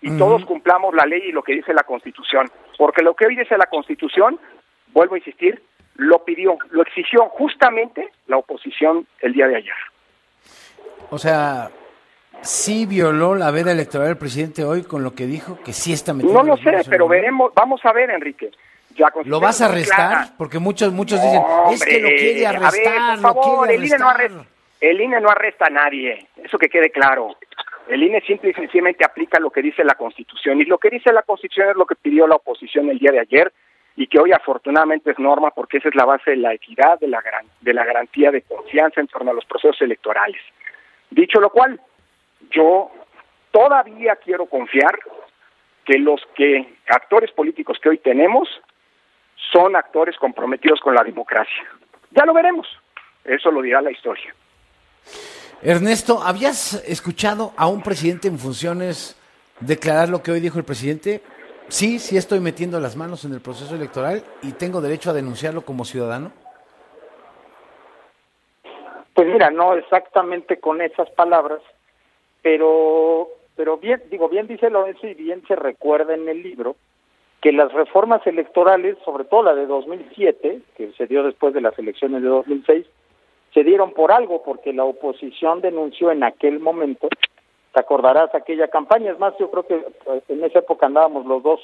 y 0.00 0.18
todos 0.18 0.44
cumplamos 0.44 0.94
la 0.94 1.06
ley 1.06 1.22
y 1.26 1.32
lo 1.32 1.42
que 1.42 1.54
dice 1.54 1.72
la 1.72 1.84
Constitución, 1.84 2.50
porque 2.78 3.02
lo 3.02 3.14
que 3.14 3.26
hoy 3.26 3.36
dice 3.36 3.56
la 3.56 3.66
Constitución, 3.66 4.38
vuelvo 4.92 5.14
a 5.14 5.18
insistir, 5.18 5.62
lo 5.96 6.24
pidió, 6.24 6.56
lo 6.70 6.82
exigió 6.82 7.28
justamente 7.30 8.10
la 8.26 8.38
oposición 8.38 9.06
el 9.20 9.32
día 9.32 9.48
de 9.48 9.56
ayer. 9.56 9.74
O 11.10 11.18
sea, 11.18 11.70
sí 12.40 12.86
violó 12.86 13.34
la 13.34 13.50
veda 13.50 13.72
electoral 13.72 14.08
del 14.08 14.16
presidente 14.16 14.64
hoy 14.64 14.82
con 14.82 15.02
lo 15.02 15.14
que 15.14 15.26
dijo, 15.26 15.58
que 15.64 15.72
sí 15.72 15.92
está 15.92 16.12
metido. 16.12 16.32
No 16.32 16.42
lo 16.42 16.56
sé, 16.56 16.72
pero 16.88 17.08
veremos, 17.08 17.52
vamos 17.54 17.84
a 17.84 17.92
ver, 17.92 18.10
Enrique. 18.10 18.50
¿Lo 19.24 19.40
vas 19.40 19.60
a 19.60 19.66
arrestar? 19.66 20.28
Porque 20.36 20.58
muchos 20.58 20.92
muchos 20.92 21.20
dicen, 21.20 21.42
es 21.70 21.84
que 21.84 22.00
lo 22.00 22.08
quiere 22.08 22.46
arrestar, 22.46 23.20
por 23.20 23.34
favor, 23.34 23.70
El 23.70 23.84
INE, 23.84 23.98
no 23.98 24.08
arresta, 24.08 24.44
el 24.80 25.00
INE 25.00 25.20
no 25.20 25.30
arresta 25.30 25.66
a 25.66 25.70
nadie, 25.70 26.26
eso 26.42 26.58
que 26.58 26.68
quede 26.68 26.90
claro. 26.90 27.36
El 27.88 28.02
INE 28.02 28.20
simple 28.22 28.50
y 28.50 28.54
sencillamente 28.54 29.04
aplica 29.04 29.40
lo 29.40 29.50
que 29.50 29.62
dice 29.62 29.84
la 29.84 29.94
Constitución, 29.94 30.60
y 30.60 30.64
lo 30.64 30.78
que 30.78 30.90
dice 30.90 31.12
la 31.12 31.22
Constitución 31.22 31.70
es 31.70 31.76
lo 31.76 31.86
que 31.86 31.96
pidió 31.96 32.26
la 32.26 32.36
oposición 32.36 32.88
el 32.88 32.98
día 32.98 33.12
de 33.12 33.20
ayer, 33.20 33.52
y 33.96 34.06
que 34.06 34.18
hoy 34.18 34.32
afortunadamente 34.32 35.10
es 35.10 35.18
norma 35.18 35.50
porque 35.50 35.78
esa 35.78 35.88
es 35.88 35.94
la 35.94 36.04
base 36.04 36.30
de 36.30 36.36
la 36.38 36.54
equidad, 36.54 36.98
de 36.98 37.08
la, 37.08 37.22
de 37.60 37.74
la 37.74 37.84
garantía 37.84 38.30
de 38.30 38.42
confianza 38.42 39.00
en 39.00 39.08
torno 39.08 39.30
a 39.30 39.34
los 39.34 39.44
procesos 39.44 39.80
electorales. 39.82 40.40
Dicho 41.10 41.40
lo 41.40 41.50
cual, 41.50 41.78
yo 42.50 42.90
todavía 43.50 44.16
quiero 44.16 44.46
confiar 44.46 44.98
que 45.84 45.98
los 45.98 46.22
que 46.34 46.74
actores 46.88 47.30
políticos 47.32 47.78
que 47.82 47.90
hoy 47.90 47.98
tenemos 47.98 48.48
son 49.52 49.76
actores 49.76 50.16
comprometidos 50.16 50.80
con 50.80 50.94
la 50.94 51.02
democracia. 51.02 51.64
Ya 52.12 52.24
lo 52.24 52.32
veremos, 52.32 52.66
eso 53.24 53.50
lo 53.50 53.60
dirá 53.60 53.82
la 53.82 53.90
historia. 53.90 54.34
Ernesto, 55.64 56.18
¿habías 56.20 56.82
escuchado 56.88 57.52
a 57.56 57.68
un 57.68 57.84
presidente 57.84 58.26
en 58.26 58.36
funciones 58.36 59.16
declarar 59.60 60.08
lo 60.08 60.20
que 60.20 60.32
hoy 60.32 60.40
dijo 60.40 60.58
el 60.58 60.64
presidente? 60.64 61.22
Sí, 61.68 62.00
sí 62.00 62.16
estoy 62.16 62.40
metiendo 62.40 62.80
las 62.80 62.96
manos 62.96 63.24
en 63.24 63.32
el 63.32 63.40
proceso 63.40 63.76
electoral 63.76 64.24
y 64.42 64.52
tengo 64.54 64.80
derecho 64.80 65.10
a 65.10 65.12
denunciarlo 65.12 65.62
como 65.62 65.84
ciudadano. 65.84 66.32
Pues 69.14 69.28
mira, 69.28 69.52
no 69.52 69.74
exactamente 69.74 70.58
con 70.58 70.82
esas 70.82 71.08
palabras, 71.10 71.60
pero 72.42 73.28
pero 73.54 73.76
bien 73.76 74.02
digo 74.10 74.28
bien 74.28 74.48
dice 74.48 74.68
Lorenzo 74.68 75.06
y 75.06 75.14
bien 75.14 75.44
se 75.46 75.54
recuerda 75.54 76.14
en 76.14 76.28
el 76.28 76.42
libro 76.42 76.74
que 77.40 77.52
las 77.52 77.72
reformas 77.72 78.26
electorales, 78.26 78.96
sobre 79.04 79.24
todo 79.24 79.44
la 79.44 79.54
de 79.54 79.66
2007, 79.66 80.60
que 80.76 80.92
se 80.92 81.06
dio 81.06 81.22
después 81.22 81.54
de 81.54 81.60
las 81.60 81.78
elecciones 81.78 82.22
de 82.22 82.28
2006, 82.28 82.86
se 83.54 83.64
dieron 83.64 83.92
por 83.92 84.12
algo, 84.12 84.42
porque 84.42 84.72
la 84.72 84.84
oposición 84.84 85.60
denunció 85.60 86.10
en 86.10 86.24
aquel 86.24 86.58
momento, 86.58 87.08
te 87.72 87.80
acordarás 87.80 88.34
aquella 88.34 88.68
campaña, 88.68 89.12
es 89.12 89.18
más, 89.18 89.34
yo 89.38 89.50
creo 89.50 89.66
que 89.66 89.74
eh, 89.74 90.22
en 90.28 90.44
esa 90.44 90.60
época 90.60 90.86
andábamos 90.86 91.26
los 91.26 91.42
dos 91.42 91.60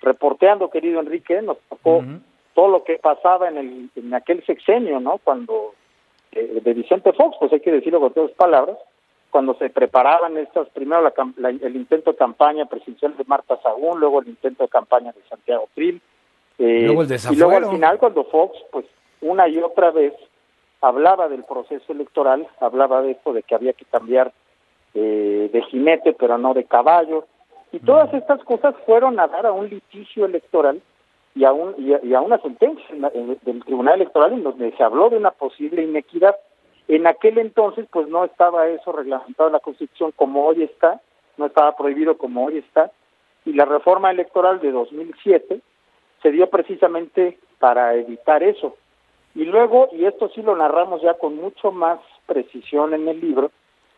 reporteando, 0.00 0.70
querido 0.70 1.00
Enrique, 1.00 1.42
nos 1.42 1.58
tocó 1.68 2.02
todo 2.54 2.68
lo 2.68 2.84
que 2.84 2.96
pasaba 2.96 3.48
en, 3.48 3.58
el, 3.58 3.90
en 3.94 4.14
aquel 4.14 4.44
sexenio, 4.46 4.98
¿no? 4.98 5.18
Cuando, 5.22 5.74
eh, 6.32 6.60
de 6.62 6.74
Vicente 6.74 7.12
Fox, 7.12 7.36
pues 7.38 7.52
hay 7.52 7.60
que 7.60 7.72
decirlo 7.72 8.00
con 8.00 8.12
todas 8.12 8.30
palabras, 8.32 8.78
cuando 9.30 9.54
se 9.54 9.70
preparaban 9.70 10.36
estas, 10.38 10.68
primero 10.70 11.12
el 11.38 11.76
intento 11.76 12.12
de 12.12 12.18
campaña 12.18 12.66
presidencial 12.66 13.16
de 13.16 13.24
Marta 13.24 13.60
Sagún, 13.62 14.00
luego 14.00 14.20
el 14.20 14.28
intento 14.28 14.64
de 14.64 14.68
campaña 14.68 15.12
de 15.12 15.20
Santiago 15.28 15.68
Trill, 15.74 16.00
eh, 16.58 16.88
y 17.30 17.36
luego 17.36 17.56
al 17.56 17.70
final 17.70 17.98
cuando 17.98 18.24
Fox, 18.24 18.58
pues 18.72 18.84
una 19.20 19.48
y 19.48 19.58
otra 19.58 19.90
vez 19.90 20.12
hablaba 20.80 21.28
del 21.28 21.44
proceso 21.44 21.92
electoral, 21.92 22.46
hablaba 22.60 23.02
de 23.02 23.12
esto 23.12 23.32
de 23.32 23.42
que 23.42 23.54
había 23.54 23.72
que 23.72 23.84
cambiar 23.84 24.32
eh, 24.94 25.50
de 25.52 25.62
jinete 25.62 26.12
pero 26.14 26.38
no 26.38 26.54
de 26.54 26.64
caballo, 26.64 27.26
y 27.72 27.78
todas 27.78 28.12
estas 28.14 28.42
cosas 28.44 28.74
fueron 28.84 29.20
a 29.20 29.28
dar 29.28 29.46
a 29.46 29.52
un 29.52 29.68
litigio 29.68 30.24
electoral 30.24 30.82
y 31.36 31.44
a, 31.44 31.52
un, 31.52 31.74
y 31.78 32.14
a, 32.14 32.20
una 32.20 32.38
sentencia 32.38 32.84
del 32.90 33.64
Tribunal 33.64 33.94
Electoral 33.94 34.32
en 34.32 34.42
donde 34.42 34.72
se 34.76 34.82
habló 34.82 35.08
de 35.10 35.16
una 35.16 35.30
posible 35.30 35.84
inequidad. 35.84 36.34
En 36.88 37.06
aquel 37.06 37.38
entonces, 37.38 37.86
pues 37.92 38.08
no 38.08 38.24
estaba 38.24 38.66
eso 38.66 38.90
reglamentado 38.90 39.48
en 39.48 39.52
la 39.52 39.60
Constitución 39.60 40.12
como 40.16 40.44
hoy 40.44 40.64
está, 40.64 41.00
no 41.36 41.46
estaba 41.46 41.76
prohibido 41.76 42.18
como 42.18 42.46
hoy 42.46 42.58
está, 42.58 42.90
y 43.44 43.52
la 43.52 43.64
reforma 43.64 44.10
electoral 44.10 44.60
de 44.60 44.72
2007 44.72 45.60
se 46.22 46.30
dio 46.32 46.50
precisamente 46.50 47.38
para 47.60 47.94
evitar 47.94 48.42
eso. 48.42 48.76
Y 49.34 49.44
luego, 49.44 49.88
y 49.92 50.04
esto 50.04 50.28
sí 50.34 50.42
lo 50.42 50.56
narramos 50.56 51.02
ya 51.02 51.14
con 51.14 51.36
mucho 51.36 51.70
más 51.70 52.00
precisión 52.26 52.94
en 52.94 53.08
el 53.08 53.20
libro, 53.20 53.50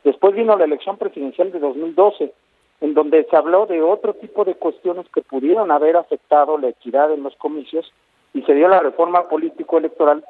después 0.04 0.34
vino 0.34 0.56
la 0.56 0.64
elección 0.64 0.98
presidencial 0.98 1.52
de 1.52 1.58
2012, 1.58 2.32
en 2.80 2.94
donde 2.94 3.24
se 3.24 3.36
habló 3.36 3.66
de 3.66 3.80
otro 3.80 4.14
tipo 4.14 4.44
de 4.44 4.56
cuestiones 4.56 5.06
que 5.14 5.22
pudieron 5.22 5.70
haber 5.70 5.96
afectado 5.96 6.58
la 6.58 6.68
equidad 6.68 7.12
en 7.12 7.22
los 7.22 7.34
comicios 7.36 7.90
y 8.34 8.42
se 8.42 8.54
dio 8.54 8.68
la 8.68 8.80
reforma 8.80 9.28
político-electoral 9.28 10.24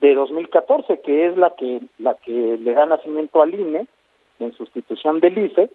de 0.00 0.14
2014, 0.14 1.00
que 1.00 1.26
es 1.26 1.36
la 1.36 1.50
que, 1.50 1.80
la 1.98 2.14
que 2.14 2.58
le 2.58 2.72
da 2.74 2.86
nacimiento 2.86 3.40
al 3.40 3.54
INE 3.54 3.86
en 4.40 4.52
sustitución 4.54 5.20
del 5.20 5.38
IFE 5.38 5.70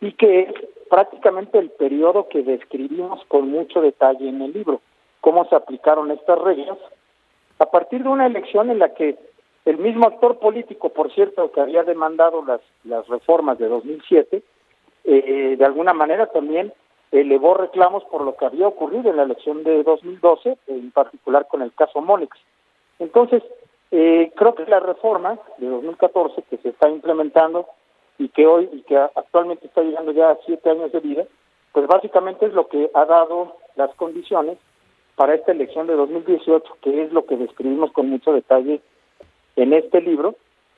y 0.00 0.12
que 0.12 0.40
es 0.40 0.54
prácticamente 0.88 1.58
el 1.58 1.70
periodo 1.70 2.28
que 2.28 2.42
describimos 2.42 3.24
con 3.26 3.50
mucho 3.50 3.80
detalle 3.80 4.28
en 4.28 4.40
el 4.42 4.52
libro, 4.52 4.80
cómo 5.20 5.46
se 5.48 5.56
aplicaron 5.56 6.10
estas 6.12 6.38
reglas 6.38 6.78
a 7.58 7.66
partir 7.66 8.02
de 8.02 8.08
una 8.08 8.26
elección 8.26 8.70
en 8.70 8.78
la 8.78 8.94
que 8.94 9.16
el 9.64 9.78
mismo 9.78 10.06
actor 10.06 10.38
político, 10.38 10.90
por 10.90 11.12
cierto, 11.12 11.50
que 11.50 11.60
había 11.60 11.82
demandado 11.82 12.44
las, 12.44 12.60
las 12.84 13.06
reformas 13.08 13.58
de 13.58 13.68
2007, 13.68 14.42
eh, 15.04 15.56
de 15.58 15.64
alguna 15.64 15.92
manera 15.92 16.26
también 16.26 16.72
elevó 17.12 17.54
reclamos 17.54 18.04
por 18.04 18.22
lo 18.22 18.36
que 18.36 18.46
había 18.46 18.68
ocurrido 18.68 19.10
en 19.10 19.16
la 19.16 19.22
elección 19.22 19.64
de 19.64 19.82
2012, 19.82 20.58
en 20.66 20.90
particular 20.90 21.46
con 21.48 21.62
el 21.62 21.72
caso 21.72 22.00
Monex. 22.00 22.36
Entonces, 22.98 23.42
eh, 23.90 24.32
creo 24.34 24.54
que 24.54 24.66
la 24.66 24.80
reforma 24.80 25.38
de 25.58 25.68
2014 25.68 26.42
que 26.42 26.58
se 26.58 26.70
está 26.70 26.88
implementando 26.88 27.66
y 28.18 28.28
que 28.28 28.46
hoy 28.46 28.68
y 28.72 28.82
que 28.82 28.96
actualmente 28.96 29.66
está 29.66 29.82
llegando 29.82 30.12
ya 30.12 30.30
a 30.30 30.38
siete 30.44 30.70
años 30.70 30.90
de 30.92 31.00
vida, 31.00 31.24
pues 31.72 31.86
básicamente 31.86 32.46
es 32.46 32.52
lo 32.52 32.68
que 32.68 32.90
ha 32.94 33.04
dado 33.04 33.56
las 33.76 33.94
condiciones 33.94 34.58
para 35.16 35.34
esta 35.34 35.52
elección 35.52 35.86
de 35.86 35.94
2018, 35.94 36.76
que 36.82 37.02
es 37.02 37.12
lo 37.12 37.24
que 37.26 37.36
describimos 37.36 37.90
con 37.92 38.08
mucho 38.08 38.32
detalle 38.32 38.80
en 39.56 39.72
este 39.72 40.00
libro, 40.00 40.36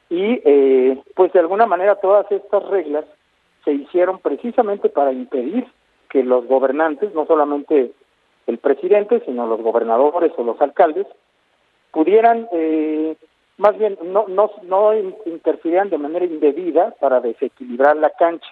y 0.09 0.41
eh, 0.45 1.03
pues 1.15 1.33
de 1.33 1.41
alguna 1.41 1.67
manera 1.67 1.97
todas 1.97 2.31
estas 2.31 2.65
reglas 2.69 3.05
se 3.65 3.73
hicieron 3.73 4.21
precisamente 4.21 4.89
para 4.89 5.13
impedir 5.13 5.67
que 6.09 6.23
los 6.23 6.47
gobernantes, 6.47 7.13
no 7.15 7.27
solamente 7.27 7.93
el 8.47 8.59
presidente, 8.59 9.21
sino 9.27 9.47
los 9.47 9.61
gobernadores 9.61 10.33
o 10.37 10.45
los 10.45 10.59
alcaldes, 10.63 11.07
pudieran, 11.91 12.49
eh, 12.53 13.17
más 13.59 13.77
bien, 13.77 13.99
no, 14.05 14.27
no, 14.29 14.51
no 14.63 14.95
interfirieran 15.27 15.91
de 15.91 15.99
manera 15.99 16.25
indebida 16.25 16.95
para 17.01 17.21
desequilibrar 17.21 17.97
la 17.97 18.11
cancha. 18.11 18.49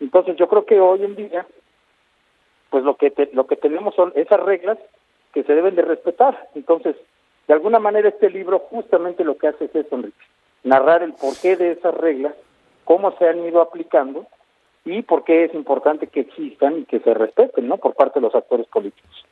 Entonces 0.00 0.36
yo 0.36 0.48
creo 0.48 0.64
que 0.64 0.80
hoy 0.80 1.04
en 1.04 1.14
día, 1.14 1.46
pues 2.70 2.82
lo 2.82 2.96
que, 2.96 3.12
lo 3.32 3.46
que 3.46 3.56
tenemos 3.56 3.94
son 3.94 4.12
esas 4.16 4.40
reglas 4.40 4.78
que 5.32 5.44
se 5.44 5.54
deben 5.54 5.74
de 5.74 5.82
respetar. 5.82 6.48
Entonces, 6.54 6.96
de 7.46 7.54
alguna 7.54 7.78
manera 7.78 8.08
este 8.08 8.30
libro 8.30 8.58
justamente 8.58 9.24
lo 9.24 9.36
que 9.36 9.48
hace 9.48 9.66
es 9.66 9.74
eso, 9.74 10.00
narrar 10.62 11.02
el 11.02 11.14
porqué 11.14 11.56
de 11.56 11.72
esas 11.72 11.94
reglas, 11.94 12.34
cómo 12.84 13.16
se 13.18 13.28
han 13.28 13.44
ido 13.44 13.60
aplicando 13.60 14.26
y 14.84 15.02
por 15.02 15.24
qué 15.24 15.44
es 15.44 15.54
importante 15.54 16.06
que 16.06 16.20
existan 16.20 16.78
y 16.78 16.84
que 16.84 17.00
se 17.00 17.14
respeten, 17.14 17.68
¿no? 17.68 17.76
Por 17.76 17.94
parte 17.94 18.20
de 18.20 18.26
los 18.26 18.34
actores 18.34 18.66
políticos. 18.66 19.24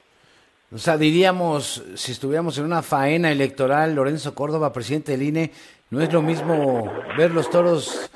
O 0.70 0.76
sea, 0.76 0.98
diríamos, 0.98 1.82
si 1.94 2.12
estuviéramos 2.12 2.58
en 2.58 2.66
una 2.66 2.82
faena 2.82 3.32
electoral, 3.32 3.94
Lorenzo 3.94 4.34
Córdoba, 4.34 4.72
presidente 4.72 5.12
del 5.12 5.22
INE, 5.22 5.50
no 5.90 6.02
es 6.02 6.12
lo 6.12 6.20
mismo 6.20 6.92
ver 7.16 7.30
los 7.30 7.48
toros 7.48 8.10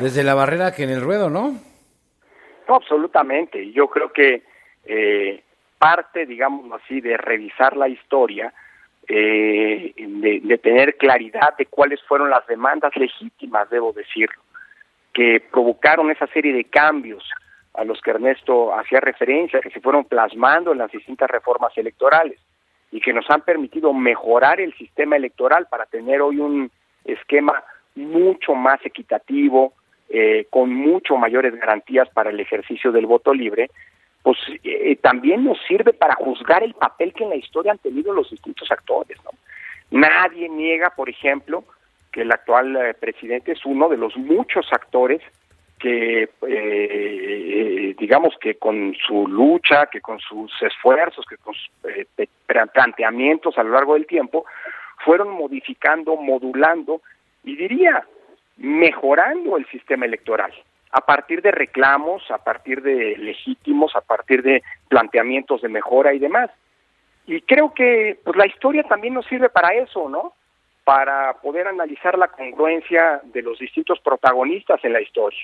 desde 0.00 0.24
la 0.24 0.34
barrera 0.34 0.72
que 0.72 0.84
en 0.84 0.90
el 0.90 1.02
ruedo, 1.02 1.28
¿no? 1.28 1.54
No, 2.66 2.74
absolutamente. 2.74 3.70
Yo 3.72 3.88
creo 3.88 4.10
que 4.10 4.42
eh, 4.86 5.42
parte, 5.82 6.26
digámoslo 6.26 6.76
así, 6.76 7.00
de 7.00 7.16
revisar 7.16 7.76
la 7.76 7.88
historia, 7.88 8.52
eh, 9.08 9.92
de, 9.96 10.40
de, 10.44 10.58
tener 10.58 10.96
claridad 10.96 11.56
de 11.58 11.66
cuáles 11.66 12.00
fueron 12.04 12.30
las 12.30 12.46
demandas 12.46 12.94
legítimas, 12.94 13.68
debo 13.68 13.92
decirlo, 13.92 14.40
que 15.12 15.42
provocaron 15.50 16.08
esa 16.12 16.28
serie 16.28 16.52
de 16.52 16.66
cambios 16.66 17.28
a 17.74 17.82
los 17.82 18.00
que 18.00 18.12
Ernesto 18.12 18.72
hacía 18.78 19.00
referencia, 19.00 19.60
que 19.60 19.70
se 19.70 19.80
fueron 19.80 20.04
plasmando 20.04 20.70
en 20.70 20.78
las 20.78 20.92
distintas 20.92 21.28
reformas 21.28 21.76
electorales 21.76 22.38
y 22.92 23.00
que 23.00 23.12
nos 23.12 23.28
han 23.28 23.40
permitido 23.40 23.92
mejorar 23.92 24.60
el 24.60 24.72
sistema 24.74 25.16
electoral 25.16 25.66
para 25.68 25.86
tener 25.86 26.22
hoy 26.22 26.38
un 26.38 26.70
esquema 27.04 27.64
mucho 27.96 28.54
más 28.54 28.78
equitativo, 28.86 29.72
eh, 30.08 30.46
con 30.48 30.72
mucho 30.72 31.16
mayores 31.16 31.56
garantías 31.56 32.08
para 32.10 32.30
el 32.30 32.38
ejercicio 32.38 32.92
del 32.92 33.06
voto 33.06 33.34
libre, 33.34 33.68
pues 34.22 34.38
eh, 34.62 34.96
también 34.96 35.44
nos 35.44 35.58
sirve 35.66 35.92
para 35.92 36.14
juzgar 36.14 36.62
el 36.62 36.74
papel 36.74 37.12
que 37.12 37.24
en 37.24 37.30
la 37.30 37.36
historia 37.36 37.72
han 37.72 37.78
tenido 37.78 38.12
los 38.12 38.30
distintos 38.30 38.70
actores. 38.70 39.18
¿no? 39.24 39.30
Nadie 39.90 40.48
niega, 40.48 40.90
por 40.90 41.08
ejemplo, 41.08 41.64
que 42.12 42.22
el 42.22 42.32
actual 42.32 42.76
eh, 42.76 42.94
presidente 42.94 43.52
es 43.52 43.64
uno 43.64 43.88
de 43.88 43.96
los 43.96 44.16
muchos 44.16 44.72
actores 44.72 45.20
que 45.78 46.30
eh, 46.46 47.96
digamos 47.98 48.34
que 48.40 48.54
con 48.54 48.94
su 48.94 49.26
lucha, 49.26 49.86
que 49.86 50.00
con 50.00 50.20
sus 50.20 50.52
esfuerzos, 50.62 51.26
que 51.26 51.36
con 51.38 51.54
sus 51.54 51.70
eh, 51.84 52.28
planteamientos 52.46 53.58
a 53.58 53.64
lo 53.64 53.70
largo 53.70 53.94
del 53.94 54.06
tiempo, 54.06 54.44
fueron 55.04 55.30
modificando, 55.30 56.14
modulando 56.16 57.00
y 57.42 57.56
diría 57.56 58.06
mejorando 58.58 59.56
el 59.56 59.66
sistema 59.66 60.06
electoral 60.06 60.52
a 60.92 61.00
partir 61.00 61.40
de 61.40 61.50
reclamos, 61.50 62.22
a 62.30 62.38
partir 62.38 62.82
de 62.82 63.16
legítimos, 63.16 63.96
a 63.96 64.02
partir 64.02 64.42
de 64.42 64.62
planteamientos 64.88 65.62
de 65.62 65.68
mejora 65.68 66.12
y 66.12 66.18
demás. 66.18 66.50
Y 67.26 67.40
creo 67.42 67.72
que 67.72 68.18
pues 68.22 68.36
la 68.36 68.46
historia 68.46 68.82
también 68.84 69.14
nos 69.14 69.26
sirve 69.26 69.48
para 69.48 69.74
eso, 69.74 70.08
¿no? 70.08 70.34
Para 70.84 71.34
poder 71.40 71.66
analizar 71.66 72.18
la 72.18 72.28
congruencia 72.28 73.22
de 73.24 73.42
los 73.42 73.58
distintos 73.58 74.00
protagonistas 74.00 74.84
en 74.84 74.92
la 74.92 75.00
historia 75.00 75.40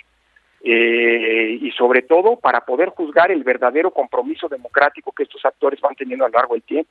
eh, 0.62 1.58
y 1.62 1.70
sobre 1.72 2.02
todo 2.02 2.36
para 2.36 2.60
poder 2.62 2.90
juzgar 2.90 3.30
el 3.30 3.42
verdadero 3.42 3.90
compromiso 3.92 4.48
democrático 4.48 5.12
que 5.12 5.22
estos 5.22 5.44
actores 5.46 5.80
van 5.80 5.94
teniendo 5.94 6.26
a 6.26 6.28
lo 6.28 6.34
largo 6.34 6.54
del 6.54 6.62
tiempo. 6.62 6.90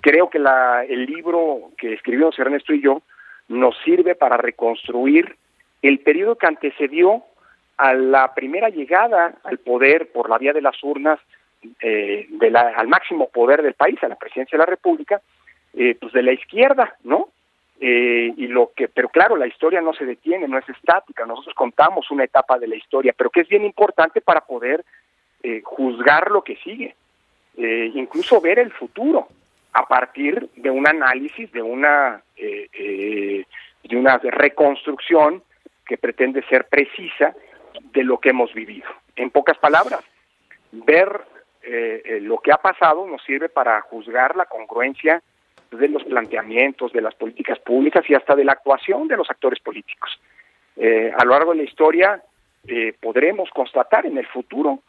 Creo 0.00 0.28
que 0.28 0.40
la, 0.40 0.84
el 0.84 1.06
libro 1.06 1.70
que 1.78 1.94
escribimos 1.94 2.38
Ernesto 2.38 2.74
y 2.74 2.82
yo 2.82 3.02
nos 3.48 3.76
sirve 3.84 4.14
para 4.14 4.36
reconstruir 4.36 5.36
el 5.80 6.00
periodo 6.00 6.36
que 6.36 6.46
antecedió 6.46 7.22
a 7.82 7.94
la 7.94 8.32
primera 8.32 8.68
llegada 8.68 9.34
al 9.42 9.58
poder 9.58 10.12
por 10.12 10.30
la 10.30 10.38
vía 10.38 10.52
de 10.52 10.62
las 10.62 10.80
urnas 10.84 11.18
eh, 11.80 12.26
de 12.28 12.50
la, 12.50 12.60
al 12.76 12.86
máximo 12.86 13.28
poder 13.28 13.60
del 13.60 13.74
país, 13.74 13.98
a 14.04 14.08
la 14.08 14.14
presidencia 14.14 14.56
de 14.56 14.64
la 14.64 14.70
República, 14.70 15.20
eh, 15.74 15.96
pues 16.00 16.12
de 16.12 16.22
la 16.22 16.32
izquierda, 16.32 16.94
¿no? 17.02 17.30
Eh, 17.80 18.32
y 18.36 18.46
lo 18.46 18.70
que, 18.76 18.86
pero 18.86 19.08
claro, 19.08 19.34
la 19.34 19.48
historia 19.48 19.80
no 19.80 19.92
se 19.94 20.04
detiene, 20.04 20.46
no 20.46 20.58
es 20.58 20.68
estática. 20.68 21.26
Nosotros 21.26 21.56
contamos 21.56 22.08
una 22.12 22.22
etapa 22.22 22.56
de 22.56 22.68
la 22.68 22.76
historia, 22.76 23.12
pero 23.16 23.30
que 23.30 23.40
es 23.40 23.48
bien 23.48 23.64
importante 23.64 24.20
para 24.20 24.42
poder 24.42 24.84
eh, 25.42 25.60
juzgar 25.64 26.30
lo 26.30 26.42
que 26.42 26.54
sigue, 26.58 26.94
eh, 27.56 27.90
incluso 27.96 28.40
ver 28.40 28.60
el 28.60 28.70
futuro 28.70 29.26
a 29.72 29.88
partir 29.88 30.48
de 30.54 30.70
un 30.70 30.86
análisis, 30.86 31.50
de 31.50 31.62
una 31.62 32.22
de 32.36 33.96
una 33.96 34.18
reconstrucción 34.18 35.42
que 35.86 35.98
pretende 35.98 36.42
ser 36.48 36.66
precisa 36.68 37.34
de 37.92 38.04
lo 38.04 38.18
que 38.18 38.30
hemos 38.30 38.52
vivido. 38.54 38.88
En 39.16 39.30
pocas 39.30 39.58
palabras, 39.58 40.02
ver 40.72 41.20
lo 42.22 42.38
que 42.38 42.50
ha 42.50 42.56
pasado 42.56 43.06
nos 43.06 43.22
sirve 43.22 43.48
para 43.48 43.80
juzgar 43.82 44.34
la 44.34 44.46
congruencia 44.46 45.22
de 45.78 45.88
los 45.88 46.04
planteamientos, 46.04 46.92
de 46.92 47.00
las 47.00 47.14
políticas 47.14 47.58
públicas 47.60 48.04
y 48.08 48.14
hasta 48.14 48.34
de 48.34 48.44
la 48.44 48.52
actuación 48.52 49.08
de 49.08 49.16
los 49.16 49.30
actores 49.30 49.60
políticos. 49.60 50.20
Eh, 50.76 51.12
a 51.16 51.24
lo 51.24 51.32
largo 51.32 51.52
de 51.52 51.58
la 51.58 51.64
historia 51.64 52.22
eh, 52.66 52.94
podremos 53.00 53.50
constatar 53.50 54.06
en 54.06 54.18
el 54.18 54.26
futuro 54.26 54.80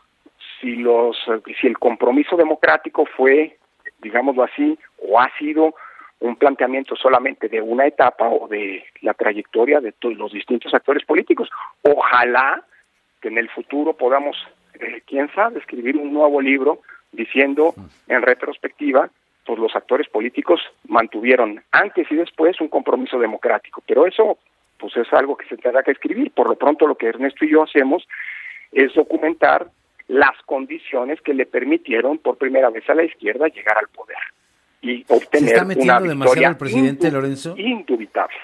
si 0.60 0.76
los 0.76 1.18
si 1.60 1.68
el 1.68 1.78
compromiso 1.78 2.36
democrático 2.36 3.06
fue, 3.06 3.58
digámoslo 4.02 4.44
así, 4.44 4.78
o 4.98 5.20
ha 5.20 5.30
sido 5.38 5.76
un 6.20 6.36
planteamiento 6.38 6.96
solamente 6.96 7.50
de 7.50 7.62
una 7.62 7.86
etapa 7.86 8.30
o 8.30 8.48
de 8.48 8.86
la 9.02 9.14
trayectoria 9.14 9.82
de 9.82 9.92
todos 9.92 10.16
los 10.16 10.32
distintos 10.32 10.74
actores 10.74 11.04
políticos. 11.06 11.50
Ojalá 11.82 12.64
que 13.24 13.30
en 13.30 13.38
el 13.38 13.50
futuro 13.50 13.94
podamos, 13.94 14.36
eh, 14.74 15.02
quién 15.08 15.34
sabe, 15.34 15.60
escribir 15.60 15.96
un 15.96 16.12
nuevo 16.12 16.42
libro 16.42 16.82
diciendo 17.14 17.74
en 18.10 18.22
retrospectiva 18.22 19.10
pues 19.46 19.60
los 19.60 19.74
actores 19.76 20.10
políticos 20.10 20.60
mantuvieron 20.88 21.64
antes 21.72 22.12
y 22.12 22.16
después 22.16 22.60
un 22.60 22.68
compromiso 22.68 23.18
democrático, 23.20 23.82
pero 23.88 24.06
eso 24.06 24.38
pues 24.78 24.96
es 24.98 25.12
algo 25.14 25.38
que 25.38 25.48
se 25.48 25.56
tendrá 25.56 25.84
que 25.84 25.92
escribir. 25.92 26.32
Por 26.32 26.50
lo 26.50 26.56
pronto 26.56 26.86
lo 26.86 26.96
que 26.96 27.08
Ernesto 27.08 27.46
y 27.46 27.52
yo 27.52 27.64
hacemos 27.64 28.06
es 28.74 28.94
documentar 28.94 29.68
las 30.08 30.36
condiciones 30.46 31.22
que 31.22 31.34
le 31.34 31.46
permitieron 31.46 32.18
por 32.18 32.38
primera 32.38 32.70
vez 32.70 32.90
a 32.90 32.96
la 32.96 33.06
izquierda 33.06 33.48
llegar 33.48 33.78
al 33.78 33.88
poder 33.88 34.18
y 34.82 35.06
obtener 35.08 35.50
¿Se 35.50 35.56
está 35.56 35.66
metiendo 35.66 35.94
una 35.94 36.10
demasiado 36.10 36.52
el 36.52 36.58
presidente 36.58 37.12
Lorenzo? 37.12 37.56
Indubitable. 37.58 38.36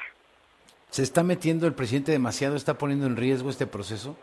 ¿Se 0.89 1.03
está 1.03 1.23
metiendo 1.23 1.67
el 1.67 1.73
presidente 1.73 2.13
demasiado? 2.13 2.55
¿Está 2.55 2.77
poniendo 2.77 3.07
en 3.07 3.17
riesgo 3.17 3.49
este 3.49 3.67
proceso? 3.67 4.17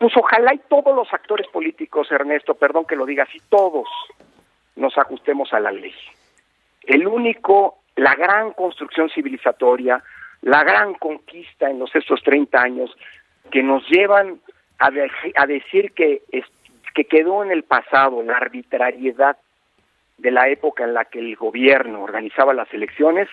Pues 0.00 0.16
ojalá 0.16 0.54
y 0.54 0.58
todos 0.66 0.96
los 0.96 1.12
actores 1.12 1.46
políticos, 1.48 2.10
Ernesto, 2.10 2.54
perdón 2.54 2.86
que 2.86 2.96
lo 2.96 3.04
diga 3.04 3.24
así, 3.24 3.38
todos 3.50 3.86
nos 4.74 4.96
ajustemos 4.96 5.52
a 5.52 5.60
la 5.60 5.70
ley. 5.70 5.92
El 6.84 7.06
único, 7.06 7.80
la 7.96 8.14
gran 8.14 8.54
construcción 8.54 9.10
civilizatoria, 9.10 10.02
la 10.40 10.64
gran 10.64 10.94
conquista 10.94 11.68
en 11.68 11.80
los 11.80 11.94
estos 11.94 12.22
30 12.22 12.62
años 12.62 12.96
que 13.50 13.62
nos 13.62 13.86
llevan 13.90 14.40
a, 14.78 14.90
decir 15.46 15.92
que, 15.92 16.22
que 16.94 17.04
quedó 17.04 17.44
en 17.44 17.50
el 17.50 17.64
pasado 17.64 18.22
la 18.22 18.38
arbitrariedad 18.38 19.36
de 20.16 20.30
la 20.30 20.48
época 20.48 20.84
en 20.84 20.94
la 20.94 21.04
que 21.04 21.18
el 21.18 21.36
gobierno 21.36 22.02
organizaba 22.02 22.54
las 22.54 22.72
elecciones, 22.72 23.28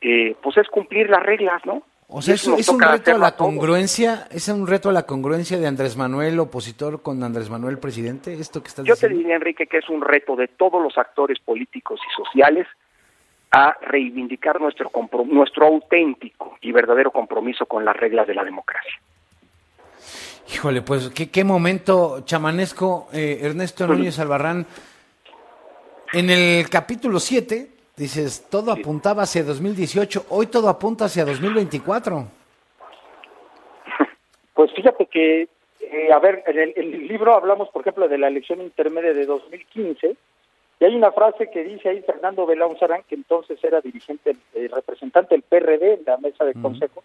eh, 0.00 0.36
pues 0.40 0.56
es 0.56 0.68
cumplir 0.68 1.10
las 1.10 1.22
reglas, 1.22 1.60
¿no? 1.66 1.82
O 2.14 2.20
sea, 2.20 2.34
es, 2.34 2.46
un 2.68 2.78
reto 2.78 3.14
a 3.14 3.18
la 3.18 3.36
congruencia, 3.36 4.26
es 4.30 4.46
un 4.48 4.66
reto 4.66 4.90
a 4.90 4.92
la 4.92 5.04
congruencia 5.04 5.58
de 5.58 5.66
Andrés 5.66 5.96
Manuel, 5.96 6.38
opositor, 6.40 7.00
con 7.00 7.22
Andrés 7.22 7.48
Manuel, 7.48 7.78
presidente. 7.78 8.34
Esto 8.34 8.62
que 8.62 8.68
estás 8.68 8.84
Yo 8.84 8.94
te 8.94 9.08
diría, 9.08 9.36
Enrique, 9.36 9.66
que 9.66 9.78
es 9.78 9.88
un 9.88 10.02
reto 10.02 10.36
de 10.36 10.48
todos 10.48 10.82
los 10.82 10.98
actores 10.98 11.38
políticos 11.38 12.00
y 12.06 12.22
sociales 12.22 12.66
a 13.50 13.74
reivindicar 13.80 14.60
nuestro 14.60 14.90
nuestro 15.24 15.66
auténtico 15.66 16.58
y 16.60 16.70
verdadero 16.70 17.10
compromiso 17.10 17.64
con 17.64 17.82
las 17.82 17.96
reglas 17.96 18.26
de 18.26 18.34
la 18.34 18.44
democracia. 18.44 18.92
Híjole, 20.54 20.82
pues 20.82 21.08
qué, 21.10 21.30
qué 21.30 21.44
momento 21.44 22.24
chamanesco, 22.26 23.08
eh, 23.14 23.40
Ernesto 23.40 23.86
Núñez 23.86 24.18
Albarrán. 24.18 24.66
En 26.12 26.28
el 26.28 26.68
capítulo 26.68 27.18
7 27.18 27.71
Dices, 27.96 28.48
todo 28.50 28.72
apuntaba 28.72 29.24
hacia 29.24 29.44
2018, 29.44 30.26
hoy 30.30 30.46
todo 30.46 30.68
apunta 30.68 31.06
hacia 31.06 31.24
2024. 31.24 32.26
Pues 34.54 34.70
fíjate 34.74 35.06
que, 35.06 35.48
eh, 35.80 36.12
a 36.12 36.18
ver, 36.18 36.44
en 36.46 36.72
el, 36.76 37.08
libro 37.08 37.34
hablamos, 37.34 37.70
por 37.70 37.80
ejemplo, 37.80 38.06
de 38.06 38.18
la 38.18 38.28
elección 38.28 38.60
intermedia 38.60 39.14
de 39.14 39.24
2015, 39.24 40.14
y 40.78 40.84
hay 40.84 40.94
una 40.94 41.10
frase 41.10 41.50
que 41.50 41.64
dice 41.64 41.88
ahí 41.88 42.02
Fernando 42.02 42.44
Belaun 42.44 42.78
Sarán, 42.78 43.02
que 43.08 43.14
entonces 43.14 43.58
era 43.64 43.80
dirigente, 43.80 44.36
eh, 44.54 44.68
representante 44.72 45.34
del 45.34 45.42
PRD 45.42 45.94
en 45.94 46.04
la 46.06 46.18
mesa 46.18 46.44
de 46.44 46.52
consejo, 46.52 47.02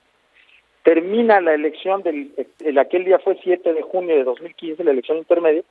termina 0.84 1.39
la 1.39 1.54
elección 1.54 2.04
del, 2.04 2.34
el, 2.60 2.78
aquel 2.78 3.06
día 3.06 3.19
fue 3.19 3.39
7 3.41 3.73
de 3.73 3.82
junio 3.82 4.15
de 4.15 4.26
2015, 4.26 4.84
la 4.84 4.91
elección 4.91 5.17
intermedia, 5.17 5.63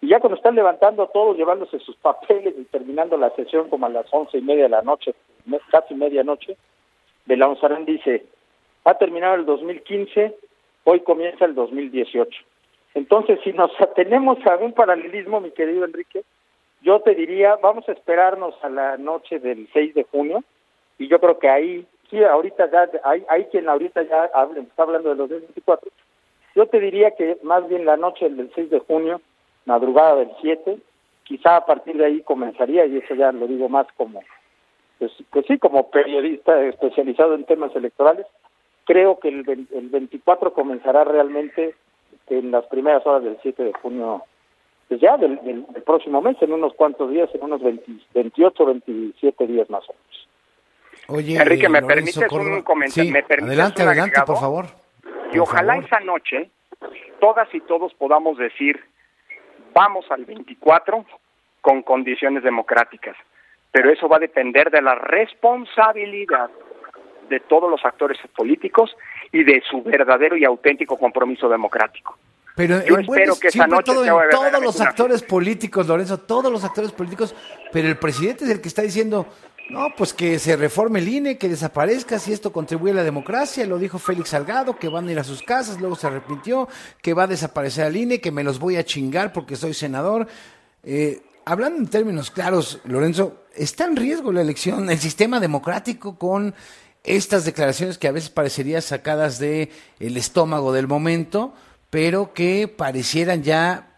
y 0.00 0.08
ya 0.08 0.18
cuando 0.18 0.36
están 0.36 0.54
levantando 0.54 1.06
todos, 1.08 1.36
llevándose 1.36 1.78
sus 1.80 1.96
papeles 1.96 2.54
y 2.56 2.64
terminando 2.64 3.16
la 3.18 3.30
sesión 3.30 3.68
como 3.68 3.86
a 3.86 3.90
las 3.90 4.06
once 4.12 4.38
y 4.38 4.42
media 4.42 4.64
de 4.64 4.70
la 4.70 4.82
noche, 4.82 5.14
casi 5.70 5.94
medianoche, 5.94 6.56
Belaunzarán 7.26 7.84
dice, 7.84 8.24
ha 8.84 8.94
terminado 8.94 9.34
el 9.34 9.44
2015, 9.44 10.34
hoy 10.84 11.00
comienza 11.00 11.44
el 11.44 11.54
2018. 11.54 12.30
Entonces, 12.94 13.38
si 13.44 13.52
nos 13.52 13.70
atenemos 13.78 14.38
a 14.46 14.56
un 14.56 14.72
paralelismo, 14.72 15.40
mi 15.40 15.50
querido 15.50 15.84
Enrique, 15.84 16.24
yo 16.80 17.00
te 17.00 17.14
diría, 17.14 17.56
vamos 17.56 17.86
a 17.88 17.92
esperarnos 17.92 18.54
a 18.62 18.70
la 18.70 18.96
noche 18.96 19.38
del 19.38 19.68
6 19.74 19.94
de 19.94 20.04
junio, 20.04 20.42
y 20.98 21.08
yo 21.08 21.20
creo 21.20 21.38
que 21.38 21.50
ahí, 21.50 21.86
sí, 22.08 22.24
ahorita 22.24 22.70
ya, 22.70 22.88
hay, 23.04 23.22
hay 23.28 23.44
quien 23.46 23.68
ahorita 23.68 24.02
ya 24.02 24.24
está 24.24 24.82
hablando 24.82 25.10
de 25.10 25.16
los 25.16 25.28
2024, 25.28 25.90
yo 26.56 26.66
te 26.66 26.80
diría 26.80 27.10
que 27.12 27.36
más 27.42 27.68
bien 27.68 27.84
la 27.84 27.98
noche 27.98 28.28
del 28.30 28.50
6 28.54 28.70
de 28.70 28.78
junio 28.80 29.20
madrugada 29.70 30.16
del 30.16 30.30
7, 30.40 30.78
quizá 31.22 31.56
a 31.56 31.64
partir 31.64 31.96
de 31.96 32.06
ahí 32.06 32.20
comenzaría, 32.22 32.86
y 32.86 32.96
eso 32.98 33.14
ya 33.14 33.30
lo 33.30 33.46
digo 33.46 33.68
más 33.68 33.86
como, 33.96 34.20
pues, 34.98 35.12
pues 35.30 35.46
sí, 35.46 35.58
como 35.58 35.90
periodista 35.90 36.60
especializado 36.64 37.34
en 37.34 37.44
temas 37.44 37.74
electorales, 37.76 38.26
creo 38.84 39.20
que 39.20 39.28
el, 39.28 39.68
el 39.72 39.88
24 39.88 40.52
comenzará 40.52 41.04
realmente 41.04 41.74
en 42.28 42.50
las 42.50 42.64
primeras 42.66 43.06
horas 43.06 43.22
del 43.22 43.38
7 43.42 43.62
de 43.62 43.72
junio, 43.74 44.24
pues 44.88 45.00
ya 45.00 45.16
del, 45.16 45.38
próximo 45.86 46.20
mes, 46.20 46.36
en 46.40 46.52
unos 46.52 46.74
cuantos 46.74 47.10
días, 47.10 47.30
en 47.34 47.44
unos 47.44 47.60
28, 48.12 48.66
27 48.66 49.46
días 49.46 49.70
más 49.70 49.88
o 49.88 49.92
menos. 49.92 50.28
Oye, 51.08 51.36
Enrique, 51.36 51.68
¿me 51.68 51.82
permites 51.82 52.16
un 52.30 52.62
comentario? 52.62 53.12
adelante, 53.42 53.82
adelante, 53.82 54.20
por 54.26 54.38
favor. 54.38 54.66
Y 55.32 55.38
ojalá 55.38 55.76
esa 55.76 56.00
noche 56.00 56.50
todas 57.20 57.52
y 57.54 57.60
todos 57.60 57.94
podamos 57.94 58.36
decir 58.38 58.80
vamos 59.72 60.04
al 60.10 60.24
24 60.24 61.04
con 61.60 61.82
condiciones 61.82 62.42
democráticas, 62.42 63.16
pero 63.70 63.90
eso 63.90 64.08
va 64.08 64.16
a 64.16 64.20
depender 64.20 64.70
de 64.70 64.82
la 64.82 64.94
responsabilidad 64.94 66.50
de 67.28 67.40
todos 67.40 67.70
los 67.70 67.84
actores 67.84 68.18
políticos 68.34 68.96
y 69.32 69.44
de 69.44 69.62
su 69.70 69.82
verdadero 69.82 70.36
y 70.36 70.44
auténtico 70.44 70.98
compromiso 70.98 71.48
democrático. 71.48 72.16
Pero 72.56 72.84
Yo 72.84 72.98
espero 72.98 73.34
que 73.40 73.48
esa 73.48 73.66
noche 73.66 73.92
todos 74.30 74.62
los 74.62 74.80
actores 74.80 75.22
políticos, 75.22 75.86
Lorenzo, 75.86 76.18
todos 76.18 76.52
los 76.52 76.64
actores 76.64 76.92
políticos, 76.92 77.34
pero 77.72 77.88
el 77.88 77.96
presidente 77.96 78.44
es 78.44 78.50
el 78.50 78.60
que 78.60 78.68
está 78.68 78.82
diciendo, 78.82 79.26
no, 79.70 79.94
pues 79.96 80.12
que 80.12 80.38
se 80.38 80.56
reforme 80.56 80.98
el 80.98 81.08
INE, 81.08 81.38
que 81.38 81.48
desaparezca 81.48 82.18
si 82.18 82.32
esto 82.32 82.52
contribuye 82.52 82.92
a 82.92 82.96
la 82.96 83.04
democracia. 83.04 83.64
Lo 83.66 83.78
dijo 83.78 83.98
Félix 83.98 84.30
Salgado, 84.30 84.76
que 84.76 84.88
van 84.88 85.08
a 85.08 85.12
ir 85.12 85.18
a 85.18 85.24
sus 85.24 85.42
casas, 85.42 85.80
luego 85.80 85.94
se 85.94 86.08
arrepintió, 86.08 86.68
que 87.00 87.14
va 87.14 87.22
a 87.22 87.28
desaparecer 87.28 87.86
el 87.86 87.96
INE, 87.96 88.20
que 88.20 88.32
me 88.32 88.42
los 88.42 88.58
voy 88.58 88.76
a 88.76 88.84
chingar 88.84 89.32
porque 89.32 89.54
soy 89.54 89.72
senador. 89.72 90.26
Eh, 90.82 91.22
hablando 91.44 91.78
en 91.78 91.86
términos 91.86 92.32
claros, 92.32 92.80
Lorenzo, 92.84 93.44
¿está 93.54 93.84
en 93.84 93.94
riesgo 93.94 94.32
la 94.32 94.40
elección, 94.40 94.90
el 94.90 94.98
sistema 94.98 95.38
democrático 95.38 96.18
con 96.18 96.54
estas 97.04 97.44
declaraciones 97.44 97.96
que 97.96 98.08
a 98.08 98.12
veces 98.12 98.30
parecerían 98.30 98.82
sacadas 98.82 99.38
de 99.38 99.70
el 100.00 100.16
estómago 100.16 100.72
del 100.72 100.88
momento, 100.88 101.54
pero 101.90 102.34
que 102.34 102.66
parecieran 102.66 103.42
ya 103.42 103.89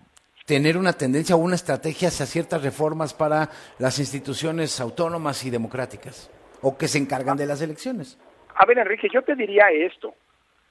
tener 0.47 0.77
una 0.77 0.93
tendencia 0.93 1.37
o 1.37 1.39
una 1.39 1.55
estrategia 1.55 2.09
hacia 2.09 2.27
ciertas 2.27 2.63
reformas 2.63 3.15
para 3.15 3.49
las 3.79 3.99
instituciones 3.99 4.81
autónomas 4.81 5.45
y 5.45 5.51
democráticas 5.51 6.31
o 6.63 6.77
que 6.77 6.89
se 6.89 6.99
encargan 6.99 7.37
de 7.37 7.47
las 7.47 7.63
elecciones. 7.63 8.19
A 8.55 8.67
ver, 8.67 8.79
Enrique, 8.79 9.09
yo 9.13 9.23
te 9.23 9.35
diría 9.35 9.71
esto. 9.71 10.15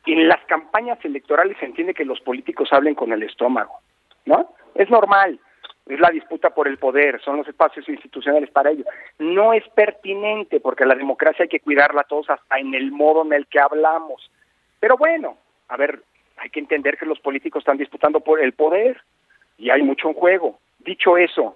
en 0.05 0.27
las 0.27 0.43
campañas 0.45 0.97
electorales 1.03 1.57
se 1.59 1.65
entiende 1.65 1.93
que 1.93 2.05
los 2.05 2.19
políticos 2.21 2.69
hablen 2.71 2.95
con 2.95 3.11
el 3.11 3.23
estómago, 3.23 3.79
¿no? 4.25 4.53
Es 4.73 4.89
normal, 4.89 5.39
es 5.87 5.99
la 5.99 6.09
disputa 6.09 6.51
por 6.51 6.67
el 6.67 6.77
poder, 6.77 7.21
son 7.21 7.37
los 7.37 7.47
espacios 7.47 7.87
institucionales 7.87 8.49
para 8.49 8.71
ello. 8.71 8.85
No 9.19 9.53
es 9.53 9.67
pertinente 9.69 10.59
porque 10.59 10.85
la 10.85 10.95
democracia 10.95 11.43
hay 11.43 11.49
que 11.49 11.59
cuidarla 11.59 12.03
todos 12.03 12.29
hasta 12.29 12.57
en 12.57 12.73
el 12.73 12.91
modo 12.91 13.23
en 13.25 13.33
el 13.33 13.47
que 13.47 13.59
hablamos. 13.59 14.31
Pero 14.79 14.97
bueno, 14.97 15.37
a 15.67 15.77
ver, 15.77 16.01
hay 16.37 16.49
que 16.49 16.59
entender 16.59 16.97
que 16.97 17.05
los 17.05 17.19
políticos 17.19 17.61
están 17.61 17.77
disputando 17.77 18.21
por 18.21 18.41
el 18.41 18.53
poder 18.53 19.01
y 19.61 19.69
hay 19.69 19.83
mucho 19.83 20.09
en 20.09 20.15
juego. 20.15 20.59
Dicho 20.79 21.17
eso, 21.17 21.55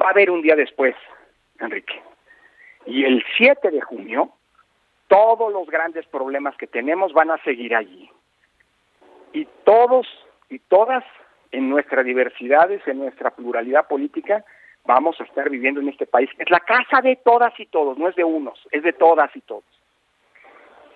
va 0.00 0.06
a 0.06 0.10
haber 0.10 0.30
un 0.30 0.40
día 0.40 0.54
después, 0.54 0.94
Enrique. 1.58 2.00
Y 2.86 3.04
el 3.04 3.24
7 3.36 3.70
de 3.72 3.80
junio 3.80 4.30
todos 5.08 5.52
los 5.52 5.68
grandes 5.68 6.06
problemas 6.06 6.56
que 6.56 6.66
tenemos 6.66 7.12
van 7.12 7.30
a 7.30 7.42
seguir 7.42 7.74
allí. 7.74 8.08
Y 9.32 9.46
todos 9.64 10.06
y 10.48 10.60
todas 10.60 11.04
en 11.50 11.68
nuestras 11.68 12.04
diversidades, 12.04 12.86
en 12.86 12.98
nuestra 12.98 13.30
pluralidad 13.30 13.88
política, 13.88 14.44
vamos 14.84 15.20
a 15.20 15.24
estar 15.24 15.50
viviendo 15.50 15.80
en 15.80 15.88
este 15.88 16.06
país. 16.06 16.30
Es 16.38 16.50
la 16.50 16.60
casa 16.60 17.00
de 17.02 17.16
todas 17.16 17.58
y 17.58 17.66
todos, 17.66 17.98
no 17.98 18.08
es 18.08 18.14
de 18.14 18.24
unos, 18.24 18.60
es 18.70 18.82
de 18.82 18.92
todas 18.92 19.34
y 19.34 19.40
todos. 19.40 19.64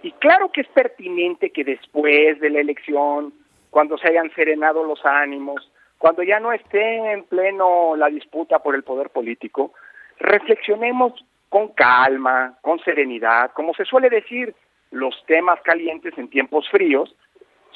Y 0.03 0.13
claro 0.13 0.51
que 0.51 0.63
es 0.63 0.69
pertinente 0.69 1.51
que 1.51 1.65
después 1.65 2.41
de 2.41 2.51
la 2.51 2.61
elección, 2.61 3.35
cuando 3.71 3.99
se 3.99 4.09
hayan 4.09 4.33
serenado 4.35 4.83
los 4.83 5.05
ánimos, 5.05 5.70
cuando 6.01 6.23
ya 6.23 6.41
no 6.41 6.51
esté 6.51 7.13
en 7.13 7.25
pleno 7.25 7.95
la 7.95 8.07
disputa 8.07 8.61
por 8.61 8.75
el 8.75 8.83
poder 8.83 9.11
político, 9.11 9.75
reflexionemos 10.19 11.13
con 11.51 11.69
calma, 11.75 12.57
con 12.63 12.79
serenidad, 12.79 13.51
como 13.53 13.75
se 13.75 13.85
suele 13.85 14.09
decir, 14.09 14.55
los 14.91 15.15
temas 15.27 15.61
calientes 15.61 16.17
en 16.17 16.31
tiempos 16.31 16.67
fríos, 16.71 17.15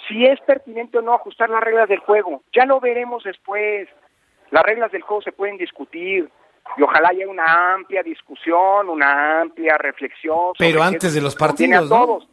si 0.08 0.24
es 0.24 0.40
pertinente 0.40 0.96
o 0.96 1.02
no 1.02 1.12
ajustar 1.12 1.50
las 1.50 1.62
reglas 1.62 1.86
del 1.86 1.98
juego. 1.98 2.42
Ya 2.54 2.64
lo 2.64 2.80
veremos 2.80 3.24
después. 3.24 3.90
Las 4.50 4.62
reglas 4.62 4.90
del 4.90 5.02
juego 5.02 5.20
se 5.20 5.32
pueden 5.32 5.58
discutir 5.58 6.30
y 6.78 6.82
ojalá 6.82 7.10
haya 7.10 7.28
una 7.28 7.74
amplia 7.74 8.02
discusión, 8.02 8.88
una 8.88 9.42
amplia 9.42 9.76
reflexión. 9.76 10.54
Pero 10.58 10.82
antes 10.82 11.12
de 11.12 11.20
los 11.20 11.36
partidos, 11.36 11.90
¿no? 11.90 12.06
todos. 12.06 12.28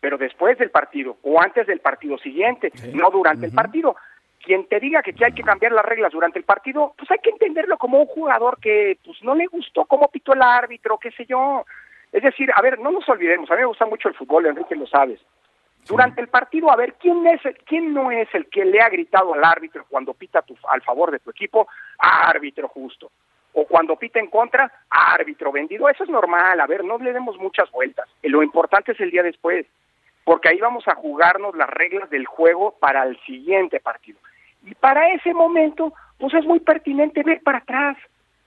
Pero 0.00 0.18
después 0.18 0.58
del 0.58 0.70
partido 0.70 1.16
o 1.22 1.40
antes 1.40 1.66
del 1.66 1.80
partido 1.80 2.18
siguiente, 2.18 2.70
no 2.92 3.10
durante 3.10 3.46
el 3.46 3.52
partido 3.52 3.96
quien 4.42 4.66
te 4.66 4.80
diga 4.80 5.02
que, 5.02 5.14
hay 5.24 5.32
que 5.32 5.42
cambiar 5.42 5.72
las 5.72 5.84
reglas 5.84 6.12
durante 6.12 6.38
el 6.38 6.44
partido, 6.44 6.94
pues 6.96 7.10
hay 7.10 7.18
que 7.18 7.30
entenderlo 7.30 7.76
como 7.78 8.00
un 8.00 8.06
jugador 8.06 8.58
que 8.60 8.98
pues 9.04 9.22
no 9.22 9.34
le 9.34 9.46
gustó 9.46 9.84
cómo 9.84 10.08
pitó 10.08 10.32
el 10.32 10.42
árbitro, 10.42 10.98
qué 10.98 11.10
sé 11.12 11.26
yo. 11.26 11.64
Es 12.12 12.22
decir, 12.22 12.50
a 12.54 12.62
ver, 12.62 12.78
no 12.78 12.90
nos 12.90 13.08
olvidemos, 13.08 13.50
a 13.50 13.54
mí 13.54 13.60
me 13.60 13.66
gusta 13.66 13.86
mucho 13.86 14.08
el 14.08 14.14
fútbol, 14.14 14.46
Enrique 14.46 14.74
lo 14.74 14.86
sabes. 14.86 15.20
Durante 15.86 16.20
el 16.20 16.28
partido, 16.28 16.70
a 16.70 16.76
ver, 16.76 16.94
¿quién, 16.94 17.26
es, 17.26 17.40
quién 17.64 17.94
no 17.94 18.10
es 18.10 18.28
el 18.34 18.48
que 18.48 18.64
le 18.64 18.80
ha 18.80 18.88
gritado 18.88 19.34
al 19.34 19.44
árbitro 19.44 19.86
cuando 19.88 20.14
pita 20.14 20.42
tu, 20.42 20.56
al 20.68 20.82
favor 20.82 21.10
de 21.10 21.18
tu 21.18 21.30
equipo? 21.30 21.68
Árbitro 21.98 22.68
justo. 22.68 23.10
O 23.54 23.66
cuando 23.66 23.96
pita 23.96 24.20
en 24.20 24.28
contra, 24.28 24.70
árbitro 24.88 25.50
vendido. 25.50 25.88
Eso 25.88 26.04
es 26.04 26.10
normal, 26.10 26.60
a 26.60 26.66
ver, 26.66 26.84
no 26.84 26.98
le 26.98 27.12
demos 27.12 27.36
muchas 27.38 27.70
vueltas. 27.70 28.08
Lo 28.22 28.42
importante 28.42 28.92
es 28.92 29.00
el 29.00 29.10
día 29.10 29.22
después, 29.22 29.66
porque 30.24 30.50
ahí 30.50 30.58
vamos 30.58 30.86
a 30.86 30.94
jugarnos 30.94 31.56
las 31.56 31.68
reglas 31.68 32.10
del 32.10 32.26
juego 32.26 32.76
para 32.78 33.02
el 33.04 33.18
siguiente 33.24 33.80
partido. 33.80 34.18
Y 34.64 34.74
para 34.74 35.12
ese 35.12 35.32
momento, 35.34 35.92
pues 36.18 36.34
es 36.34 36.44
muy 36.44 36.60
pertinente 36.60 37.22
ver 37.22 37.42
para 37.42 37.58
atrás. 37.58 37.96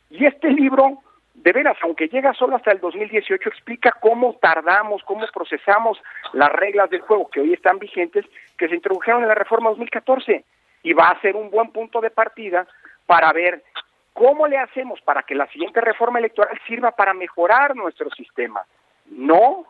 Y 0.10 0.26
este 0.26 0.50
libro, 0.52 1.00
de 1.34 1.52
veras, 1.52 1.78
aunque 1.82 2.08
llega 2.08 2.34
solo 2.34 2.56
hasta 2.56 2.72
el 2.72 2.80
2018, 2.80 3.50
explica 3.50 3.92
cómo 4.00 4.36
tardamos, 4.42 5.04
cómo 5.04 5.26
procesamos 5.34 6.02
las 6.34 6.52
reglas 6.52 6.90
del 6.90 7.02
juego 7.02 7.30
que 7.30 7.40
hoy 7.40 7.54
están 7.54 7.80
vigentes, 7.80 8.26
que 8.58 8.68
se 8.68 8.76
introdujeron 8.76 9.24
en 9.24 9.30
la 9.30 9.36
reforma 9.36 9.70
2014. 9.70 10.46
Y 10.84 10.94
va 10.94 11.10
a 11.10 11.22
ser 11.22 11.36
un 11.36 11.50
buen 11.50 11.72
punto 11.72 12.02
de 12.02 12.12
partida 12.12 12.68
para 13.06 13.32
ver 13.32 13.64
cómo 14.14 14.48
le 14.48 14.58
hacemos 14.58 15.02
para 15.02 15.24
que 15.24 15.36
la 15.36 15.48
siguiente 15.48 15.82
reforma 15.82 16.20
electoral 16.20 16.60
sirva 16.68 16.92
para 16.92 17.14
mejorar 17.14 17.76
nuestro 17.76 18.10
sistema, 18.12 18.62
no 19.10 19.66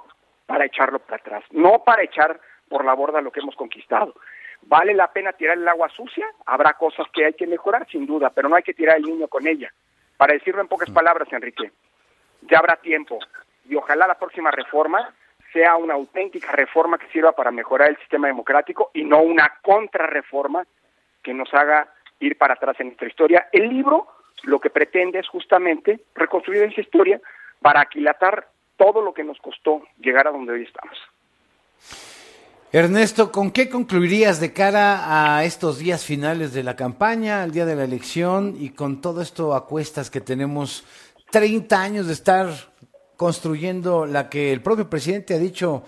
para 0.45 0.65
echarlo 0.65 0.99
para 0.99 1.17
atrás, 1.17 1.43
no 1.51 1.84
para 1.84 2.03
echar 2.03 2.39
por 2.67 2.86
la 2.86 2.93
borda 2.93 3.21
lo 3.21 3.32
que 3.32 3.39
hemos 3.39 3.56
conquistado. 3.56 4.13
¿Vale 4.65 4.93
la 4.93 5.12
pena 5.12 5.34
tirar 5.34 5.58
el 5.58 5.67
agua 5.67 5.89
sucia? 5.89 6.26
Habrá 6.45 6.73
cosas 6.73 7.08
que 7.13 7.26
hay 7.26 7.34
que 7.34 7.47
mejorar, 7.47 7.88
sin 7.89 8.06
duda, 8.06 8.30
pero 8.30 8.49
no 8.49 8.56
hay 8.56 8.63
que 8.63 8.73
tirar 8.73 8.97
el 8.97 9.04
niño 9.04 9.28
con 9.28 9.45
ella. 9.45 9.71
Para 10.17 10.34
decirlo 10.34 10.62
en 10.62 10.67
pocas 10.67 10.89
mm. 10.89 10.93
palabras, 10.93 11.32
Enrique, 11.32 11.71
ya 12.41 12.60
habrá 12.60 12.78
tiempo 12.78 13.19
y 13.67 13.76
ojalá 13.76 14.08
la 14.08 14.17
próxima 14.17 14.52
reforma 14.52 15.13
sea 15.52 15.76
una 15.76 15.93
auténtica 15.93 16.52
reforma 16.52 16.97
que 16.97 17.08
sirva 17.10 17.32
para 17.34 17.52
mejorar 17.52 17.89
el 17.89 17.97
sistema 17.97 18.28
democrático 18.28 18.89
y 18.93 19.04
no 19.04 19.21
una 19.21 19.60
contrarreforma 19.62 20.65
que 21.21 21.34
nos 21.34 21.54
haga 21.54 21.93
ir 22.19 22.38
para 22.38 22.56
atrás 22.56 22.76
en 22.80 22.88
nuestra 22.88 23.08
historia. 23.08 23.47
El 23.52 23.69
libro 23.69 24.08
lo 24.43 24.60
que 24.60 24.69
pretende 24.69 25.19
es 25.19 25.28
justamente 25.28 26.02
reconstruir 26.15 26.63
esa 26.63 26.82
historia 26.82 27.21
para 27.62 27.82
aquilatar 27.82 28.47
todo 28.78 29.02
lo 29.02 29.13
que 29.13 29.23
nos 29.23 29.39
costó 29.39 29.84
llegar 29.99 30.28
a 30.28 30.32
donde 30.32 30.54
hoy 30.54 30.63
estamos. 30.63 30.97
Ernesto, 32.76 33.32
¿con 33.32 33.52
qué 33.52 33.70
concluirías 33.70 34.42
de 34.42 34.52
cara 34.52 35.36
a 35.38 35.44
estos 35.44 35.78
días 35.78 36.04
finales 36.04 36.56
de 36.56 36.64
la 36.64 36.76
campaña, 36.76 37.44
al 37.44 37.52
día 37.52 37.68
de 37.68 37.76
la 37.76 37.84
elección 37.84 38.56
y 38.60 38.72
con 38.72 39.00
todo 39.00 39.22
esto 39.22 39.54
a 39.54 39.68
cuestas 39.68 40.10
que 40.10 40.22
tenemos 40.22 40.84
30 41.32 41.80
años 41.80 42.08
de 42.08 42.14
estar 42.14 42.48
construyendo 43.16 44.08
la 44.08 44.28
que 44.28 44.52
el 44.52 44.64
propio 44.64 44.90
presidente 44.90 45.36
ha 45.36 45.38
dicho 45.38 45.84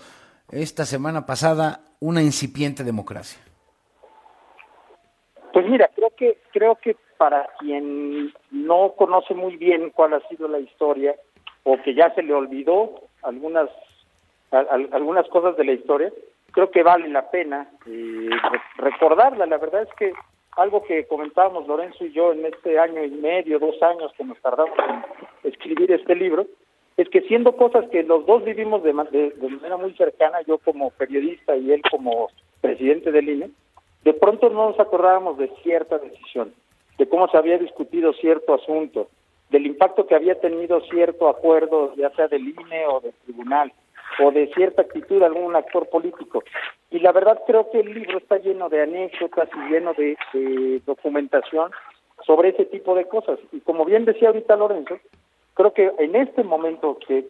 esta 0.48 0.84
semana 0.84 1.26
pasada, 1.26 1.80
una 1.98 2.22
incipiente 2.22 2.84
democracia? 2.84 3.42
Pues 5.52 5.66
mira, 5.66 5.90
creo 5.92 6.10
que 6.16 6.38
creo 6.52 6.76
que 6.76 6.96
para 7.18 7.48
quien 7.58 8.32
no 8.52 8.92
conoce 8.96 9.34
muy 9.34 9.56
bien 9.56 9.90
cuál 9.90 10.14
ha 10.14 10.28
sido 10.28 10.46
la 10.46 10.60
historia 10.60 11.16
o 11.64 11.82
que 11.82 11.96
ya 11.96 12.14
se 12.14 12.22
le 12.22 12.32
olvidó 12.32 13.08
algunas 13.22 13.68
algunas 14.52 15.26
cosas 15.30 15.56
de 15.56 15.64
la 15.64 15.72
historia, 15.72 16.12
creo 16.56 16.70
que 16.70 16.82
vale 16.82 17.06
la 17.08 17.30
pena 17.30 17.68
eh, 17.86 18.30
recordarla. 18.78 19.44
La 19.44 19.58
verdad 19.58 19.82
es 19.82 19.92
que 19.98 20.14
algo 20.52 20.82
que 20.84 21.06
comentábamos 21.06 21.68
Lorenzo 21.68 22.06
y 22.06 22.12
yo 22.12 22.32
en 22.32 22.46
este 22.46 22.78
año 22.78 23.04
y 23.04 23.10
medio, 23.10 23.58
dos 23.58 23.80
años 23.82 24.10
que 24.16 24.24
nos 24.24 24.40
tardamos 24.40 24.74
en 24.78 25.50
escribir 25.50 25.92
este 25.92 26.14
libro, 26.14 26.46
es 26.96 27.10
que 27.10 27.20
siendo 27.20 27.56
cosas 27.56 27.86
que 27.90 28.02
los 28.02 28.24
dos 28.24 28.42
vivimos 28.42 28.82
de, 28.82 28.90
de, 28.94 29.48
manera 29.50 29.76
muy 29.76 29.92
cercana, 29.96 30.40
yo 30.46 30.56
como 30.56 30.88
periodista 30.92 31.54
y 31.54 31.72
él 31.72 31.82
como 31.90 32.30
presidente 32.62 33.12
del 33.12 33.28
INE, 33.28 33.50
de 34.04 34.14
pronto 34.14 34.48
no 34.48 34.70
nos 34.70 34.80
acordábamos 34.80 35.36
de 35.36 35.48
cierta 35.62 35.98
decisión, 35.98 36.54
de 36.96 37.06
cómo 37.06 37.28
se 37.28 37.36
había 37.36 37.58
discutido 37.58 38.14
cierto 38.14 38.54
asunto, 38.54 39.08
del 39.50 39.66
impacto 39.66 40.06
que 40.06 40.14
había 40.14 40.40
tenido 40.40 40.80
cierto 40.88 41.28
acuerdo, 41.28 41.94
ya 41.96 42.08
sea 42.12 42.28
del 42.28 42.48
INE 42.48 42.86
o 42.86 43.00
del 43.00 43.12
tribunal 43.26 43.74
o 44.18 44.30
de 44.30 44.46
cierta 44.54 44.82
actitud 44.82 45.22
algún 45.22 45.54
actor 45.56 45.88
político. 45.88 46.42
Y 46.90 47.00
la 47.00 47.12
verdad 47.12 47.40
creo 47.46 47.70
que 47.70 47.80
el 47.80 47.92
libro 47.92 48.18
está 48.18 48.38
lleno 48.38 48.68
de 48.68 48.82
anécdotas 48.82 49.48
y 49.54 49.72
lleno 49.72 49.92
de, 49.94 50.16
documentación 50.86 51.70
sobre 52.24 52.50
ese 52.50 52.64
tipo 52.66 52.94
de 52.94 53.06
cosas. 53.06 53.38
Y 53.52 53.60
como 53.60 53.84
bien 53.84 54.04
decía 54.04 54.28
ahorita 54.28 54.56
Lorenzo, 54.56 54.98
creo 55.54 55.72
que 55.72 55.92
en 55.98 56.16
este 56.16 56.42
momento 56.42 56.98
que 57.06 57.28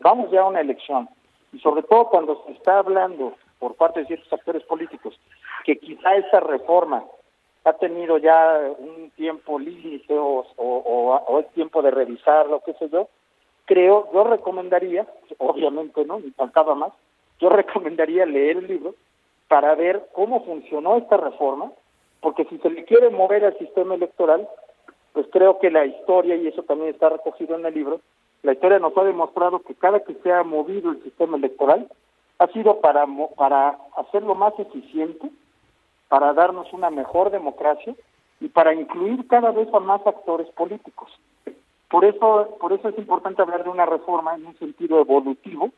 vamos 0.00 0.30
ya 0.30 0.42
a 0.42 0.48
una 0.48 0.60
elección, 0.60 1.08
y 1.52 1.58
sobre 1.60 1.82
todo 1.82 2.08
cuando 2.08 2.42
se 2.46 2.52
está 2.52 2.78
hablando 2.78 3.34
por 3.58 3.74
parte 3.74 4.00
de 4.00 4.06
ciertos 4.06 4.32
actores 4.32 4.62
políticos, 4.64 5.18
que 5.64 5.78
quizá 5.78 6.16
esa 6.16 6.40
reforma 6.40 7.04
ha 7.64 7.72
tenido 7.74 8.18
ya 8.18 8.60
un 8.78 9.10
tiempo 9.16 9.58
límite 9.58 10.16
o, 10.16 10.46
o, 10.56 11.22
o, 11.26 11.40
es 11.40 11.48
tiempo 11.48 11.82
de 11.82 11.90
revisarlo, 11.90 12.62
qué 12.64 12.74
sé 12.74 12.88
yo, 12.88 13.08
creo, 13.66 14.08
yo 14.12 14.24
recomendaría, 14.24 15.06
obviamente 15.38 16.04
no, 16.04 16.20
ni 16.20 16.30
faltaba 16.30 16.74
más, 16.74 16.92
yo 17.38 17.50
recomendaría 17.50 18.24
leer 18.24 18.58
el 18.58 18.66
libro 18.66 18.94
para 19.48 19.74
ver 19.74 20.08
cómo 20.12 20.44
funcionó 20.44 20.96
esta 20.96 21.16
reforma, 21.16 21.70
porque 22.20 22.44
si 22.46 22.58
se 22.58 22.70
le 22.70 22.84
quiere 22.84 23.10
mover 23.10 23.44
al 23.44 23.58
sistema 23.58 23.94
electoral, 23.94 24.48
pues 25.12 25.26
creo 25.30 25.58
que 25.58 25.70
la 25.70 25.84
historia, 25.84 26.36
y 26.36 26.48
eso 26.48 26.62
también 26.62 26.90
está 26.90 27.10
recogido 27.10 27.56
en 27.56 27.66
el 27.66 27.74
libro, 27.74 28.00
la 28.42 28.52
historia 28.52 28.78
nos 28.78 28.96
ha 28.96 29.04
demostrado 29.04 29.60
que 29.60 29.74
cada 29.74 30.00
que 30.00 30.14
se 30.14 30.32
ha 30.32 30.42
movido 30.42 30.90
el 30.90 31.02
sistema 31.02 31.36
electoral 31.36 31.88
ha 32.38 32.46
sido 32.48 32.80
para, 32.80 33.06
para 33.36 33.78
hacerlo 33.96 34.34
más 34.34 34.58
eficiente, 34.58 35.30
para 36.08 36.32
darnos 36.32 36.72
una 36.72 36.90
mejor 36.90 37.30
democracia 37.30 37.94
y 38.40 38.48
para 38.48 38.74
incluir 38.74 39.26
cada 39.26 39.50
vez 39.50 39.72
a 39.72 39.80
más 39.80 40.06
actores 40.06 40.48
políticos. 40.50 41.10
Por 41.90 42.04
eso, 42.04 42.56
por 42.60 42.72
eso 42.72 42.88
es 42.88 42.98
importante 42.98 43.42
hablar 43.42 43.64
de 43.64 43.70
una 43.70 43.86
reforma 43.86 44.34
en 44.34 44.46
un 44.46 44.58
sentido 44.58 45.00
evolutivo 45.00 45.70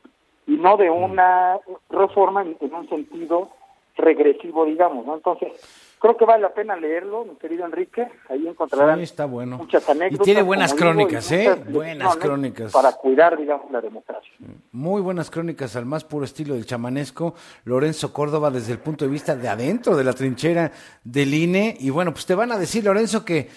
y 0.47 0.57
no 0.57 0.77
de 0.79 0.89
una 0.91 1.59
reforma 1.91 2.43
en, 2.43 2.57
un 2.75 2.89
sentido 2.89 3.51
regresivo, 3.95 4.65
digamos, 4.65 5.05
¿no? 5.05 5.17
Entonces, 5.17 5.53
creo 5.99 6.17
que 6.17 6.25
vale 6.25 6.43
la 6.43 6.55
pena 6.55 6.77
leerlo, 6.77 7.27
mi 7.27 7.35
querido 7.37 7.67
Enrique. 7.67 8.09
Ahí 8.31 8.49
encontrarán 8.49 8.97
Sí, 8.97 9.03
está 9.03 9.27
bueno. 9.27 9.59
muchas 9.59 9.87
anécdotas. 9.91 10.21
Y 10.21 10.25
tiene 10.25 10.41
buenas 10.41 10.73
digo, 10.73 10.85
crónicas, 10.85 11.31
¿eh? 11.33 11.55
Buenas 11.69 12.17
crónicas. 12.17 12.73
Para 12.73 12.93
cuidar, 12.93 13.37
digamos, 13.37 13.71
la 13.71 13.83
democracia. 13.83 14.33
Muy 14.73 15.03
buenas 15.03 15.31
crónicas 15.31 15.77
al 15.77 15.85
más 15.85 16.05
puro 16.05 16.25
estilo 16.25 16.55
del 16.55 16.65
chamanesco. 16.65 17.35
Lorenzo 17.65 18.15
Córdoba 18.15 18.51
desde 18.51 18.73
el 18.73 18.79
punto 18.79 19.05
de 19.05 19.11
vista 19.11 19.37
de 19.37 19.49
adentro 19.49 19.97
de 19.97 20.05
la 20.05 20.15
trinchera 20.15 20.73
del 21.05 21.35
INE. 21.35 21.77
Y 21.79 21.91
bueno, 21.91 22.13
pues 22.13 22.25
te 22.25 22.35
van 22.35 22.53
a 22.53 22.59
decir, 22.59 22.85
Lorenzo, 22.85 23.23
que 23.23 23.51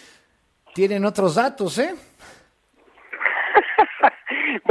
tienen 0.73 1.05
otros 1.05 1.35
datos, 1.35 1.77
¿eh? 1.77 1.95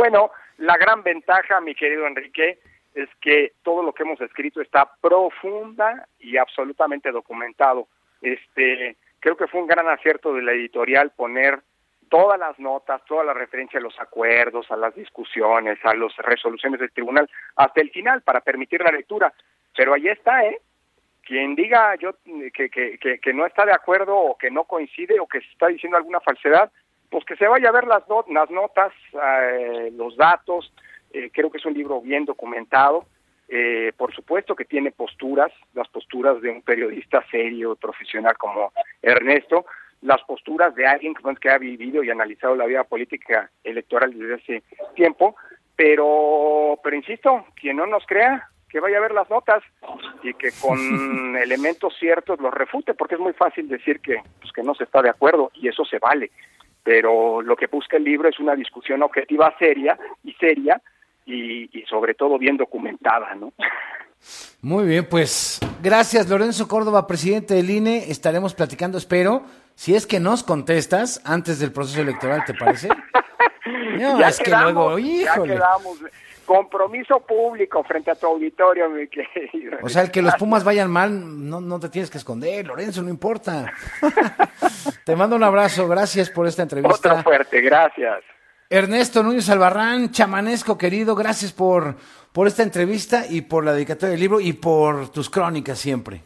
Bueno, 0.01 0.31
la 0.57 0.79
gran 0.79 1.03
ventaja, 1.03 1.61
mi 1.61 1.75
querido 1.75 2.07
Enrique, 2.07 2.59
es 2.95 3.11
que 3.21 3.53
todo 3.63 3.83
lo 3.83 3.93
que 3.93 4.03
hemos 4.03 4.19
escrito 4.23 4.63
está 4.63 4.91
profunda 4.99 6.09
y 6.19 6.39
absolutamente 6.39 7.13
documentado. 7.13 7.87
Este, 8.23 8.97
creo 9.19 9.37
que 9.37 9.47
fue 9.47 9.61
un 9.61 9.67
gran 9.67 9.87
acierto 9.91 10.33
de 10.33 10.41
la 10.41 10.53
editorial 10.53 11.11
poner 11.11 11.61
todas 12.09 12.41
las 12.41 12.59
notas, 12.59 13.05
toda 13.05 13.25
la 13.25 13.35
referencia 13.35 13.79
a 13.79 13.83
los 13.83 14.01
acuerdos, 14.01 14.71
a 14.71 14.77
las 14.79 14.95
discusiones, 14.95 15.79
a 15.85 15.93
las 15.93 16.17
resoluciones 16.17 16.81
del 16.81 16.93
tribunal, 16.93 17.29
hasta 17.57 17.83
el 17.83 17.91
final 17.91 18.23
para 18.23 18.41
permitir 18.41 18.81
la 18.81 18.93
lectura. 18.93 19.31
Pero 19.77 19.93
ahí 19.93 20.09
está, 20.09 20.47
¿eh? 20.47 20.63
Quien 21.21 21.55
diga 21.55 21.95
yo 21.97 22.15
que, 22.55 22.71
que, 22.71 22.97
que, 22.99 23.19
que 23.19 23.35
no 23.35 23.45
está 23.45 23.67
de 23.67 23.75
acuerdo 23.75 24.17
o 24.17 24.39
que 24.39 24.51
no 24.51 24.65
coincide 24.65 25.21
o 25.21 25.27
que 25.27 25.39
está 25.53 25.67
diciendo 25.67 25.99
alguna 25.99 26.21
falsedad, 26.21 26.73
pues 27.11 27.25
que 27.25 27.37
se 27.37 27.47
vaya 27.47 27.69
a 27.69 27.73
ver 27.73 27.87
las, 27.87 28.09
not 28.09 28.29
las 28.29 28.51
notas, 28.51 28.93
eh, 29.13 29.91
los 29.97 30.17
datos. 30.17 30.73
Eh, 31.13 31.31
creo 31.33 31.51
que 31.51 31.59
es 31.59 31.67
un 31.67 31.75
libro 31.75 32.01
bien 32.01 32.25
documentado. 32.25 33.05
Eh, 33.49 33.93
por 33.97 34.15
supuesto 34.15 34.55
que 34.55 34.65
tiene 34.65 34.93
posturas, 34.93 35.51
las 35.75 35.89
posturas 35.89 36.41
de 36.41 36.51
un 36.51 36.63
periodista 36.63 37.25
serio, 37.33 37.75
profesional 37.75 38.37
como 38.39 38.73
Ernesto, 39.03 39.67
las 40.03 40.23
posturas 40.23 40.73
de 40.77 40.87
alguien 40.87 41.15
que, 41.41 41.51
ha 41.51 41.59
vivido 41.59 42.05
y 42.05 42.11
analizado 42.11 42.55
la 42.55 42.67
vida 42.67 42.85
política 42.85 43.51
electoral 43.65 44.17
desde 44.17 44.35
hace 44.35 44.63
tiempo, 44.95 45.35
pero, 45.75 46.79
pero 46.83 46.95
insisto, 46.95 47.45
quien 47.61 47.79
no 47.79 47.87
nos 47.87 48.07
crea, 48.07 48.49
que 48.69 48.79
vaya 48.79 48.99
a 48.99 49.01
ver 49.01 49.13
las 49.13 49.29
notas 49.29 49.65
y 50.23 50.33
que 50.35 50.51
con 50.63 51.37
elementos 51.43 51.93
ciertos 51.99 52.39
los 52.41 52.55
refute, 52.55 52.95
porque 52.95 53.17
es 53.17 53.21
muy 53.21 53.33
fácil 53.33 53.69
decir 53.69 53.99
que, 54.01 54.23
pues, 54.41 54.53
que 54.53 54.63
no 54.63 54.75
se 54.75 54.85
está 54.85 55.03
de 55.03 55.11
acuerdo 55.11 55.51
y 55.55 55.67
eso 55.67 55.85
se 55.85 55.99
vale. 55.99 56.31
Pero 56.83 57.43
lo 57.43 57.57
que 57.57 57.67
busca 57.67 57.97
el 57.97 58.05
libro 58.05 58.29
es 58.29 58.39
una 58.39 58.55
discusión 58.55 59.03
objetiva, 59.03 59.55
seria 59.59 59.99
y 60.25 60.33
seria 60.35 60.81
y, 61.27 61.69
y 61.79 61.85
sobre 61.87 62.15
todo 62.15 62.39
bien 62.39 62.57
documentada, 62.57 63.35
¿no? 63.35 63.53
Muy 64.63 64.87
bien, 64.87 65.07
pues 65.09 65.61
gracias 65.83 66.29
Lorenzo 66.29 66.69
Córdoba, 66.69 67.07
presidente 67.07 67.55
del 67.55 67.71
INE. 67.71 68.11
Estaremos 68.11 68.55
platicando, 68.55 68.99
espero, 68.99 69.43
si 69.75 69.95
es 69.95 70.07
que 70.07 70.21
nos 70.21 70.43
contestas 70.43 71.23
antes 71.25 71.59
del 71.59 71.73
proceso 71.73 72.03
electoral, 72.03 72.45
¿te 72.45 72.55
parece? 72.55 72.89
No, 73.99 74.19
ya 74.19 74.29
es 74.29 74.39
que 74.41 74.51
luego, 74.51 74.99
ya 74.99 75.07
híjole. 75.07 75.55
quedamos. 75.55 75.99
Compromiso 76.51 77.21
público 77.21 77.85
frente 77.85 78.11
a 78.11 78.17
tu 78.17 78.27
auditorio, 78.27 78.91
mi 78.91 79.07
querido. 79.07 79.79
O 79.85 79.89
sea, 79.89 80.03
el 80.03 80.11
que 80.11 80.21
los 80.21 80.35
Pumas 80.35 80.65
vayan 80.65 80.91
mal, 80.91 81.49
no, 81.49 81.61
no 81.61 81.79
te 81.79 81.89
tienes 81.89 82.11
que 82.11 82.19
esconder, 82.19 82.67
Lorenzo, 82.67 83.03
no 83.03 83.09
importa. 83.09 83.73
te 85.07 85.15
mando 85.15 85.37
un 85.37 85.45
abrazo, 85.45 85.87
gracias 85.87 86.29
por 86.29 86.49
esta 86.49 86.63
entrevista. 86.63 87.13
Otro 87.13 87.23
fuerte, 87.23 87.61
gracias. 87.61 88.25
Ernesto 88.69 89.23
Núñez 89.23 89.49
Albarrán, 89.49 90.11
chamanesco 90.11 90.77
querido, 90.77 91.15
gracias 91.15 91.53
por, 91.53 91.95
por 92.33 92.49
esta 92.49 92.65
entrevista 92.65 93.27
y 93.31 93.43
por 93.43 93.65
la 93.65 93.73
dedicatoria 93.73 94.11
del 94.11 94.21
libro 94.21 94.41
y 94.41 94.53
por 94.53 95.09
tus 95.13 95.31
crónicas 95.31 95.79
siempre. 95.79 96.21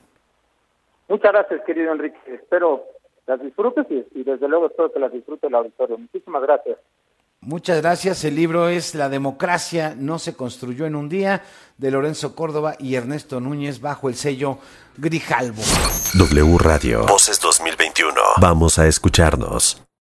Muchas 1.06 1.32
gracias, 1.32 1.60
querido 1.66 1.92
Enrique. 1.92 2.16
Espero 2.28 2.82
las 3.26 3.42
disfrutes 3.42 3.84
y, 3.90 4.06
y 4.18 4.24
desde 4.24 4.48
luego 4.48 4.68
espero 4.68 4.90
que 4.90 5.00
las 5.00 5.12
disfrute 5.12 5.48
el 5.48 5.54
auditorio. 5.54 5.98
Muchísimas 5.98 6.40
gracias. 6.40 6.78
Muchas 7.44 7.82
gracias. 7.82 8.24
El 8.24 8.36
libro 8.36 8.68
es 8.68 8.94
La 8.94 9.08
democracia 9.10 9.94
no 9.98 10.18
se 10.18 10.34
construyó 10.34 10.86
en 10.86 10.96
un 10.96 11.10
día 11.10 11.42
de 11.76 11.90
Lorenzo 11.90 12.34
Córdoba 12.34 12.76
y 12.78 12.94
Ernesto 12.94 13.38
Núñez 13.38 13.80
bajo 13.80 14.08
el 14.08 14.16
sello 14.16 14.58
Grijalvo. 14.96 15.62
W 16.14 16.58
Radio. 16.58 17.06
Voces 17.06 17.38
2021. 17.40 18.14
Vamos 18.40 18.78
a 18.78 18.86
escucharnos. 18.86 19.83